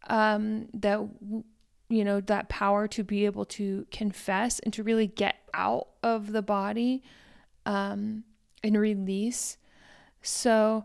um, 0.09 0.66
that 0.74 0.98
you 1.88 2.05
know 2.05 2.20
that 2.20 2.48
power 2.48 2.88
to 2.88 3.05
be 3.05 3.24
able 3.24 3.44
to 3.44 3.87
confess 3.90 4.59
and 4.61 4.72
to 4.72 4.83
really 4.83 5.07
get 5.07 5.37
out 5.53 5.88
of 6.03 6.33
the 6.33 6.42
body 6.42 7.03
um, 7.66 8.24
and 8.62 8.79
release 8.79 9.57
so 10.22 10.85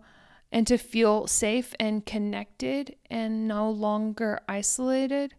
and 0.51 0.65
to 0.67 0.77
feel 0.77 1.27
safe 1.27 1.73
and 1.79 2.05
connected 2.05 2.95
and 3.09 3.47
no 3.47 3.69
longer 3.69 4.39
isolated 4.47 5.35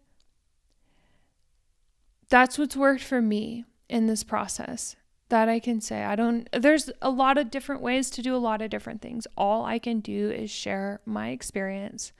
that's 2.29 2.57
what's 2.57 2.77
worked 2.77 3.03
for 3.03 3.21
me 3.21 3.65
in 3.89 4.07
this 4.07 4.23
process 4.23 4.95
that 5.31 5.49
I 5.49 5.59
can 5.59 5.81
say. 5.81 6.03
I 6.03 6.15
don't, 6.15 6.47
there's 6.53 6.91
a 7.01 7.09
lot 7.09 7.37
of 7.37 7.49
different 7.49 7.81
ways 7.81 8.09
to 8.11 8.21
do 8.21 8.35
a 8.35 8.37
lot 8.37 8.61
of 8.61 8.69
different 8.69 9.01
things. 9.01 9.25
All 9.37 9.65
I 9.65 9.79
can 9.79 10.01
do 10.01 10.29
is 10.29 10.51
share 10.51 11.01
my 11.05 11.29
experience, 11.29 12.11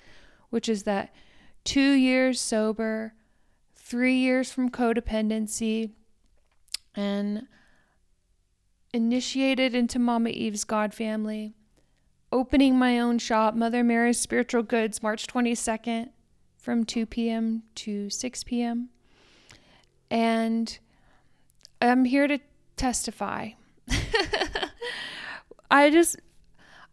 which 0.50 0.68
is 0.68 0.84
that 0.84 1.14
two 1.64 1.92
years 1.92 2.42
sober, 2.42 3.14
three 3.76 4.16
years 4.16 4.52
from 4.52 4.70
codependency, 4.70 5.92
and 6.96 7.48
initiated 8.94 9.74
into 9.74 10.00
Mama 10.00 10.30
Eve's 10.30 10.64
God 10.64 10.94
family, 10.94 11.54
opening 12.32 12.78
my 12.78 13.00
own 13.00 13.18
shop, 13.20 13.56
Mother 13.56 13.84
Mary's 13.84 14.20
Spiritual 14.20 14.64
Goods, 14.64 15.02
March 15.02 15.28
22nd 15.28 16.10
from 16.58 16.84
2 16.84 17.06
p.m. 17.06 17.64
to 17.76 18.10
6 18.10 18.44
p.m. 18.44 18.90
And 20.10 20.78
I'm 21.82 22.06
here 22.06 22.28
to 22.28 22.40
testify. 22.76 23.52
I 25.72 25.90
just, 25.90 26.18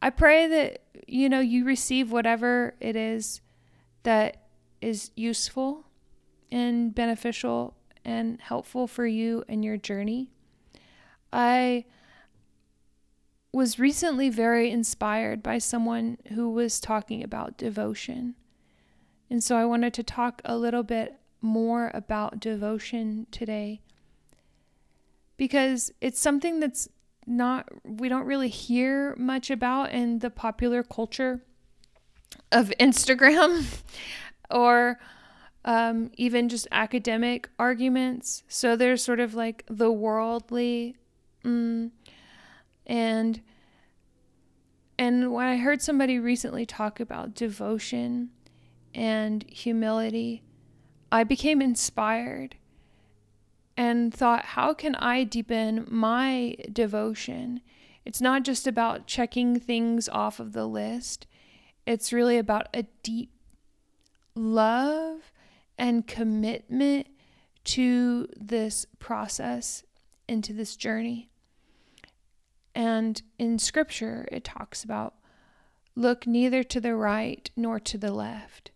I 0.01 0.11
pray 0.11 0.47
that, 0.47 0.83
you 1.09 1.29
know, 1.29 1.41
you 1.41 1.65
receive 1.65 2.13
whatever 2.13 2.75
it 2.81 2.95
is 2.95 3.41
that 4.05 4.49
is 4.81 5.11
useful 5.17 5.85
and 6.53 6.95
beneficial 6.95 7.75
and 8.05 8.41
helpful 8.41 8.87
for 8.87 9.07
you 9.07 9.45
and 9.49 9.65
your 9.65 9.77
journey. 9.77 10.31
I 11.33 11.85
was 13.53 13.79
recently 13.79 14.29
very 14.29 14.71
inspired 14.71 15.43
by 15.43 15.59
someone 15.59 16.19
who 16.35 16.51
was 16.51 16.81
talking 16.81 17.23
about 17.23 17.57
devotion. 17.57 18.35
And 19.31 19.43
so 19.43 19.57
I 19.57 19.65
wanted 19.65 19.95
to 19.95 20.03
talk 20.03 20.41
a 20.45 20.57
little 20.57 20.83
bit 20.83 21.19
more 21.41 21.91
about 21.95 22.41
devotion 22.41 23.27
today 23.31 23.81
because 25.37 25.93
it's 26.01 26.21
something 26.21 26.61
that's 26.61 26.89
not, 27.27 27.69
we 27.85 28.09
don't 28.09 28.27
really 28.27 28.49
hear 28.49 29.15
much 29.17 29.51
about 29.51 29.93
in 29.93 30.19
the 30.19 30.31
popular 30.31 30.83
culture 30.83 31.43
of 32.51 32.73
Instagram. 32.81 33.83
or 34.51 34.99
um, 35.65 36.11
even 36.17 36.49
just 36.49 36.67
academic 36.73 37.49
arguments. 37.59 38.43
So 38.49 38.77
there's 38.77 39.03
sort 39.03 39.21
of 39.21 39.35
like 39.35 39.65
the 39.69 39.93
worldly, 39.93 40.97
mm, 41.45 41.91
and 42.87 43.41
and 44.99 45.33
when 45.33 45.47
I 45.47 45.59
heard 45.59 45.81
somebody 45.81 46.19
recently 46.19 46.67
talk 46.67 46.99
about 46.99 47.35
devotion 47.35 48.31
and 48.93 49.45
humility, 49.49 50.43
I 51.13 51.23
became 51.23 51.63
inspired 51.63 52.57
and 53.77 54.13
thought, 54.13 54.45
how 54.45 54.75
can 54.75 54.97
I 54.97 55.23
deepen 55.23 55.87
my 55.89 56.57
devotion? 56.73 57.61
It's 58.05 58.21
not 58.21 58.43
just 58.43 58.67
about 58.67 59.07
checking 59.07 59.61
things 59.61 60.09
off 60.09 60.41
of 60.41 60.53
the 60.53 60.67
list, 60.67 61.27
it's 61.87 62.13
really 62.13 62.37
about 62.37 62.69
a 62.75 62.83
deep 63.03 63.31
love 64.35 65.33
and 65.79 66.07
commitment 66.07 67.07
to 67.65 68.29
this 68.37 68.87
process 68.99 69.85
and 70.29 70.45
to 70.45 70.53
this 70.53 70.77
journey. 70.77 71.31
And 72.75 73.21
in 73.39 73.59
scripture, 73.59 74.29
it 74.31 74.45
talks 74.45 74.85
about 74.85 75.15
look 75.97 76.27
neither 76.27 76.63
to 76.63 76.81
the 76.81 76.95
right 76.95 77.51
nor 77.57 77.81
to 77.81 77.99
the 77.99 78.13
left. 78.13 78.71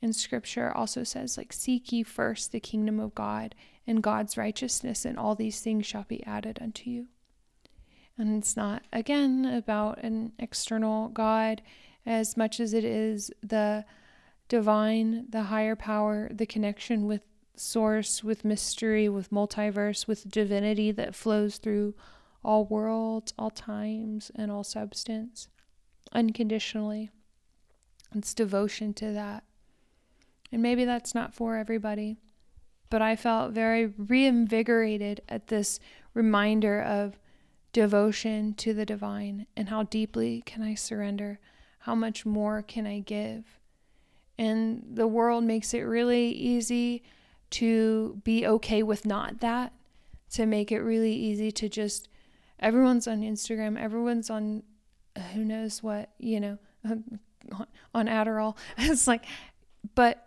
And 0.00 0.14
scripture 0.14 0.74
also 0.74 1.02
says, 1.02 1.36
like, 1.36 1.52
seek 1.52 1.92
ye 1.92 2.02
first 2.02 2.52
the 2.52 2.60
kingdom 2.60 3.00
of 3.00 3.14
God 3.14 3.54
and 3.86 4.02
God's 4.02 4.36
righteousness, 4.36 5.04
and 5.04 5.18
all 5.18 5.34
these 5.34 5.60
things 5.60 5.86
shall 5.86 6.04
be 6.04 6.24
added 6.24 6.58
unto 6.60 6.88
you. 6.88 7.08
And 8.16 8.36
it's 8.36 8.56
not, 8.56 8.82
again, 8.92 9.44
about 9.44 10.02
an 10.02 10.32
external 10.38 11.08
God 11.08 11.62
as 12.06 12.36
much 12.36 12.60
as 12.60 12.72
it 12.72 12.84
is 12.84 13.30
the 13.42 13.84
divine, 14.48 15.26
the 15.28 15.44
higher 15.44 15.76
power, 15.76 16.28
the 16.32 16.46
connection 16.46 17.06
with 17.06 17.22
source, 17.60 18.22
with 18.24 18.44
mystery, 18.44 19.08
with 19.08 19.30
multiverse, 19.30 20.06
with 20.06 20.30
divinity 20.30 20.90
that 20.92 21.14
flows 21.14 21.58
through 21.58 21.94
all 22.44 22.64
worlds, 22.64 23.34
all 23.38 23.50
times, 23.50 24.30
and 24.34 24.50
all 24.50 24.64
substance 24.64 25.48
unconditionally. 26.12 27.10
It's 28.14 28.34
devotion 28.34 28.94
to 28.94 29.12
that. 29.12 29.44
And 30.50 30.62
maybe 30.62 30.84
that's 30.84 31.14
not 31.14 31.34
for 31.34 31.56
everybody, 31.56 32.16
but 32.90 33.02
I 33.02 33.16
felt 33.16 33.52
very 33.52 33.86
reinvigorated 33.86 35.20
at 35.28 35.48
this 35.48 35.78
reminder 36.14 36.80
of 36.80 37.18
devotion 37.72 38.54
to 38.54 38.72
the 38.72 38.86
divine 38.86 39.46
and 39.56 39.68
how 39.68 39.82
deeply 39.82 40.42
can 40.46 40.62
I 40.62 40.74
surrender? 40.74 41.38
How 41.80 41.94
much 41.94 42.24
more 42.24 42.62
can 42.62 42.86
I 42.86 43.00
give? 43.00 43.58
And 44.38 44.84
the 44.90 45.06
world 45.06 45.44
makes 45.44 45.74
it 45.74 45.80
really 45.80 46.30
easy 46.30 47.02
to 47.50 48.20
be 48.24 48.46
okay 48.46 48.82
with 48.82 49.04
not 49.04 49.40
that, 49.40 49.72
to 50.32 50.46
make 50.46 50.70
it 50.70 50.80
really 50.80 51.12
easy 51.12 51.50
to 51.52 51.68
just, 51.68 52.08
everyone's 52.60 53.06
on 53.06 53.22
Instagram, 53.22 53.78
everyone's 53.78 54.30
on 54.30 54.62
uh, 55.16 55.20
who 55.34 55.44
knows 55.44 55.82
what, 55.82 56.10
you 56.18 56.40
know, 56.40 56.58
on 57.94 58.06
Adderall. 58.06 58.56
It's 58.78 59.06
like, 59.06 59.24
but 59.94 60.24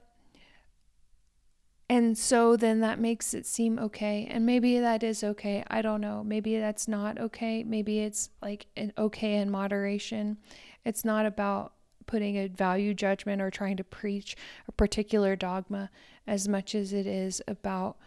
and 1.91 2.17
so 2.17 2.55
then 2.55 2.79
that 2.79 2.99
makes 2.99 3.33
it 3.33 3.45
seem 3.45 3.77
okay. 3.77 4.25
And 4.31 4.45
maybe 4.45 4.79
that 4.79 5.03
is 5.03 5.25
okay. 5.25 5.65
I 5.67 5.81
don't 5.81 5.99
know. 5.99 6.23
Maybe 6.23 6.57
that's 6.57 6.87
not 6.87 7.19
okay. 7.19 7.65
Maybe 7.65 7.99
it's 7.99 8.29
like 8.41 8.67
an 8.77 8.93
okay 8.97 9.35
in 9.35 9.51
moderation. 9.51 10.37
It's 10.85 11.03
not 11.03 11.25
about 11.25 11.73
putting 12.05 12.37
a 12.37 12.47
value 12.47 12.93
judgment 12.93 13.41
or 13.41 13.51
trying 13.51 13.75
to 13.75 13.83
preach 13.83 14.37
a 14.69 14.71
particular 14.71 15.35
dogma 15.35 15.89
as 16.27 16.47
much 16.47 16.75
as 16.75 16.93
it 16.93 17.07
is 17.07 17.41
about, 17.47 17.97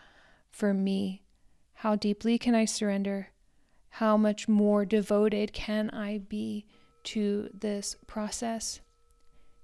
for 0.50 0.72
me, 0.72 1.22
how 1.74 1.96
deeply 1.96 2.38
can 2.38 2.54
I 2.54 2.64
surrender? 2.64 3.28
How 3.90 4.16
much 4.16 4.48
more 4.48 4.84
devoted 4.84 5.52
can 5.52 5.90
I 5.90 6.18
be 6.18 6.66
to 7.04 7.50
this 7.52 7.96
process, 8.06 8.80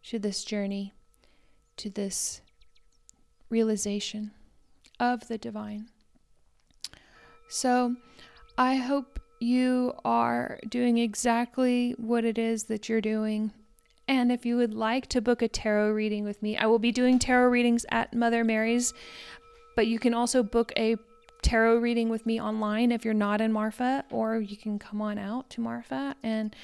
to 0.04 0.18
this 0.18 0.44
journey, 0.44 0.92
to 1.76 1.90
this 1.90 2.42
realization 3.48 4.30
of 4.98 5.26
the 5.28 5.38
divine. 5.38 5.88
So 7.48 7.96
I 8.56 8.76
hope 8.76 9.18
you 9.40 9.94
are 10.04 10.60
doing 10.68 10.98
exactly 10.98 11.92
what 11.96 12.24
it 12.24 12.38
is 12.38 12.64
that 12.64 12.88
you're 12.88 13.00
doing. 13.00 13.52
And 14.10 14.32
if 14.32 14.44
you 14.44 14.56
would 14.56 14.74
like 14.74 15.06
to 15.10 15.20
book 15.20 15.40
a 15.40 15.46
tarot 15.46 15.92
reading 15.92 16.24
with 16.24 16.42
me, 16.42 16.56
I 16.56 16.66
will 16.66 16.80
be 16.80 16.90
doing 16.90 17.20
tarot 17.20 17.48
readings 17.48 17.86
at 17.92 18.12
Mother 18.12 18.42
Mary's, 18.42 18.92
but 19.76 19.86
you 19.86 20.00
can 20.00 20.14
also 20.14 20.42
book 20.42 20.72
a 20.76 20.96
tarot 21.42 21.76
reading 21.76 22.08
with 22.08 22.26
me 22.26 22.40
online 22.40 22.90
if 22.90 23.04
you're 23.04 23.14
not 23.14 23.40
in 23.40 23.52
Marfa, 23.52 24.04
or 24.10 24.40
you 24.40 24.56
can 24.56 24.80
come 24.80 25.00
on 25.00 25.16
out 25.16 25.48
to 25.50 25.60
Marfa 25.60 26.16
and 26.24 26.56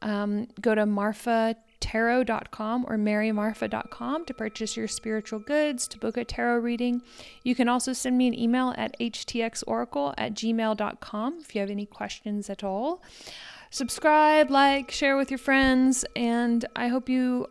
um, 0.00 0.46
go 0.60 0.76
to 0.76 0.86
Marfa 0.86 1.56
tarot.com 1.80 2.86
or 2.88 2.96
marymarfa.com 2.96 4.24
to 4.24 4.32
purchase 4.32 4.76
your 4.76 4.86
spiritual 4.86 5.40
goods, 5.40 5.88
to 5.88 5.98
book 5.98 6.16
a 6.16 6.24
tarot 6.24 6.58
reading. 6.58 7.02
You 7.42 7.56
can 7.56 7.68
also 7.68 7.92
send 7.92 8.16
me 8.16 8.28
an 8.28 8.38
email 8.38 8.74
at 8.76 8.96
htxoracle 9.00 10.14
at 10.16 10.34
gmail.com 10.34 11.38
if 11.40 11.52
you 11.56 11.60
have 11.60 11.70
any 11.70 11.86
questions 11.86 12.48
at 12.48 12.62
all. 12.62 13.02
Subscribe, 13.72 14.50
like, 14.50 14.90
share 14.90 15.16
with 15.16 15.30
your 15.30 15.38
friends, 15.38 16.04
and 16.14 16.62
I 16.76 16.88
hope 16.88 17.08
you 17.08 17.46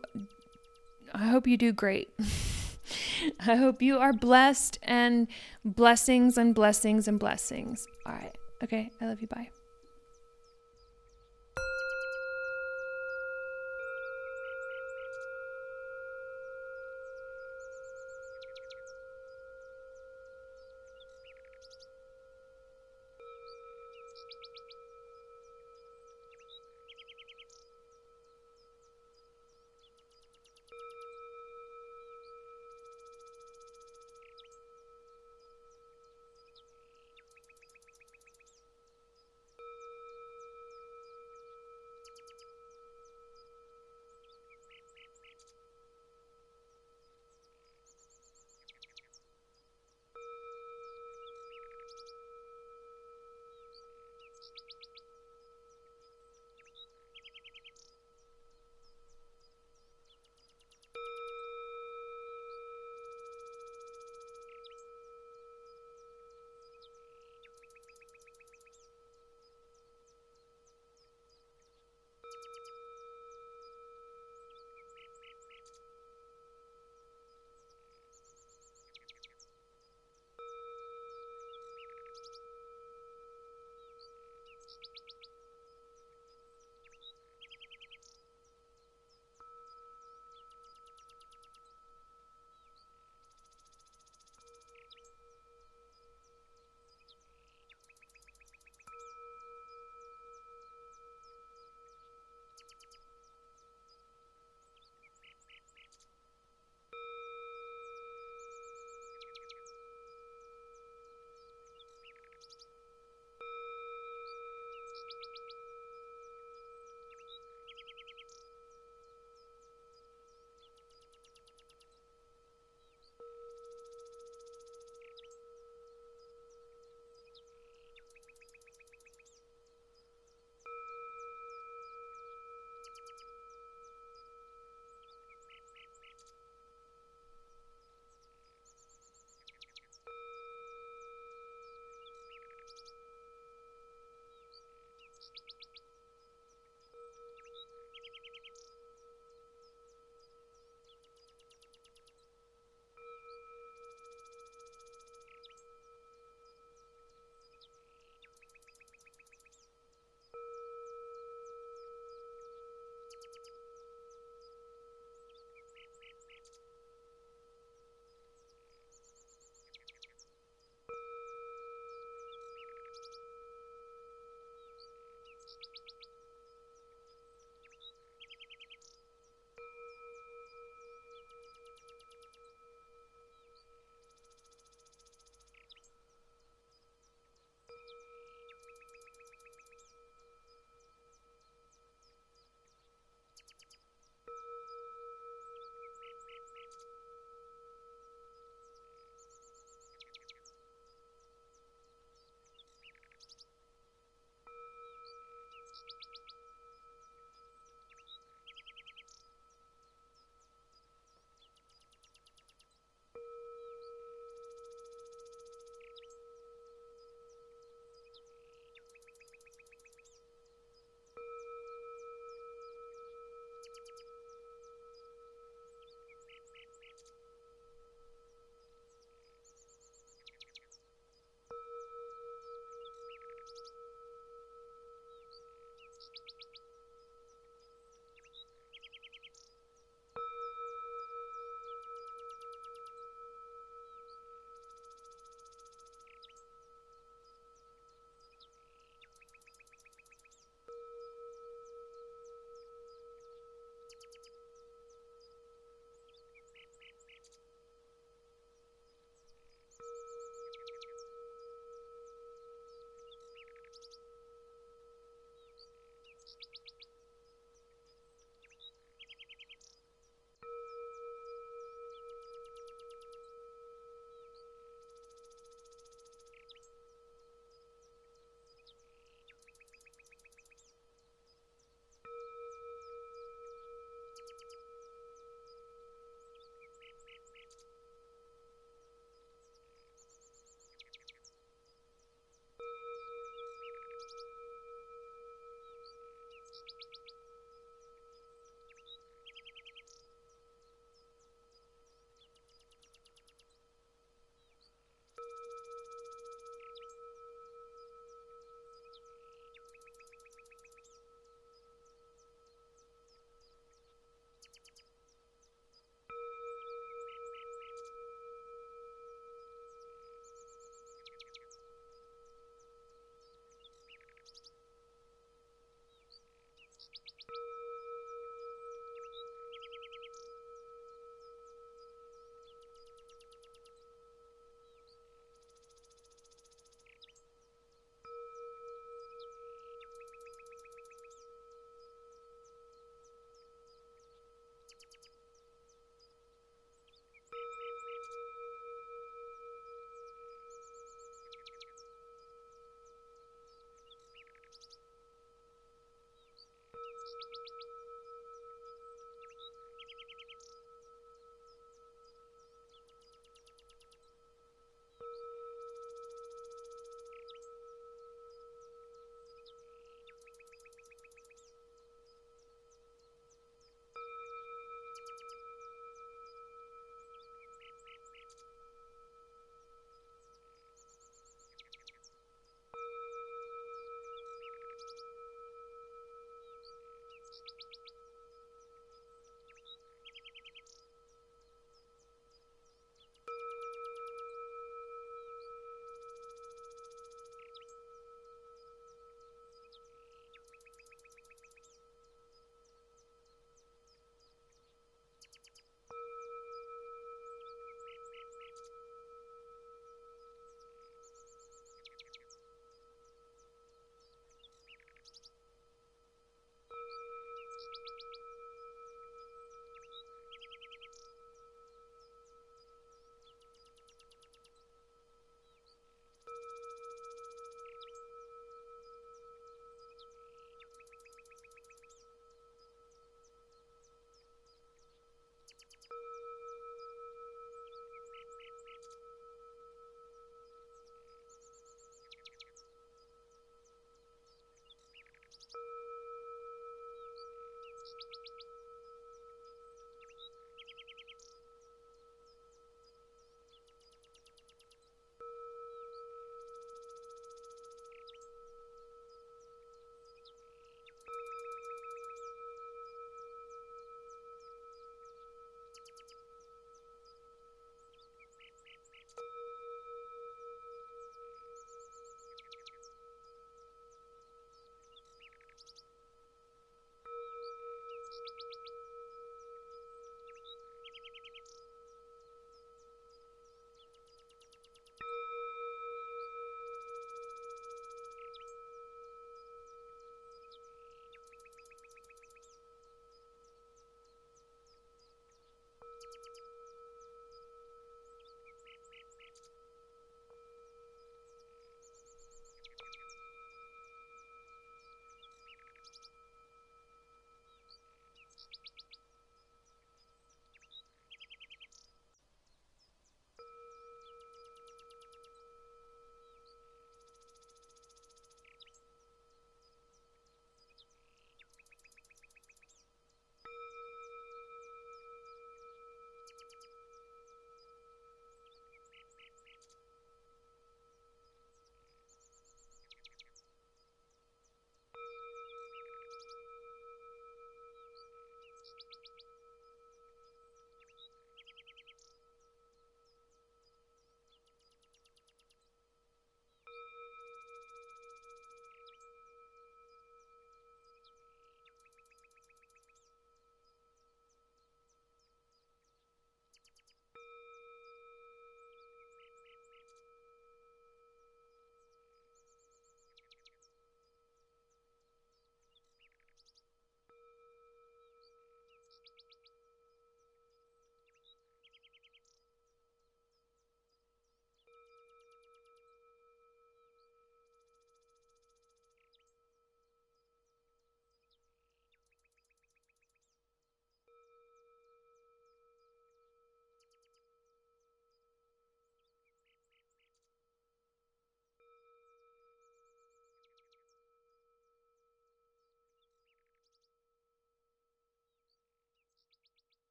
I 1.12 1.26
hope 1.26 1.48
you 1.48 1.56
do 1.56 1.72
great. 1.72 2.08
I 3.40 3.56
hope 3.56 3.82
you 3.82 3.98
are 3.98 4.12
blessed 4.12 4.78
and 4.84 5.26
blessings 5.64 6.38
and 6.38 6.54
blessings 6.54 7.08
and 7.08 7.18
blessings. 7.18 7.88
All 8.06 8.12
right. 8.12 8.36
Okay. 8.62 8.88
I 9.00 9.06
love 9.06 9.20
you. 9.20 9.26
Bye. 9.26 9.50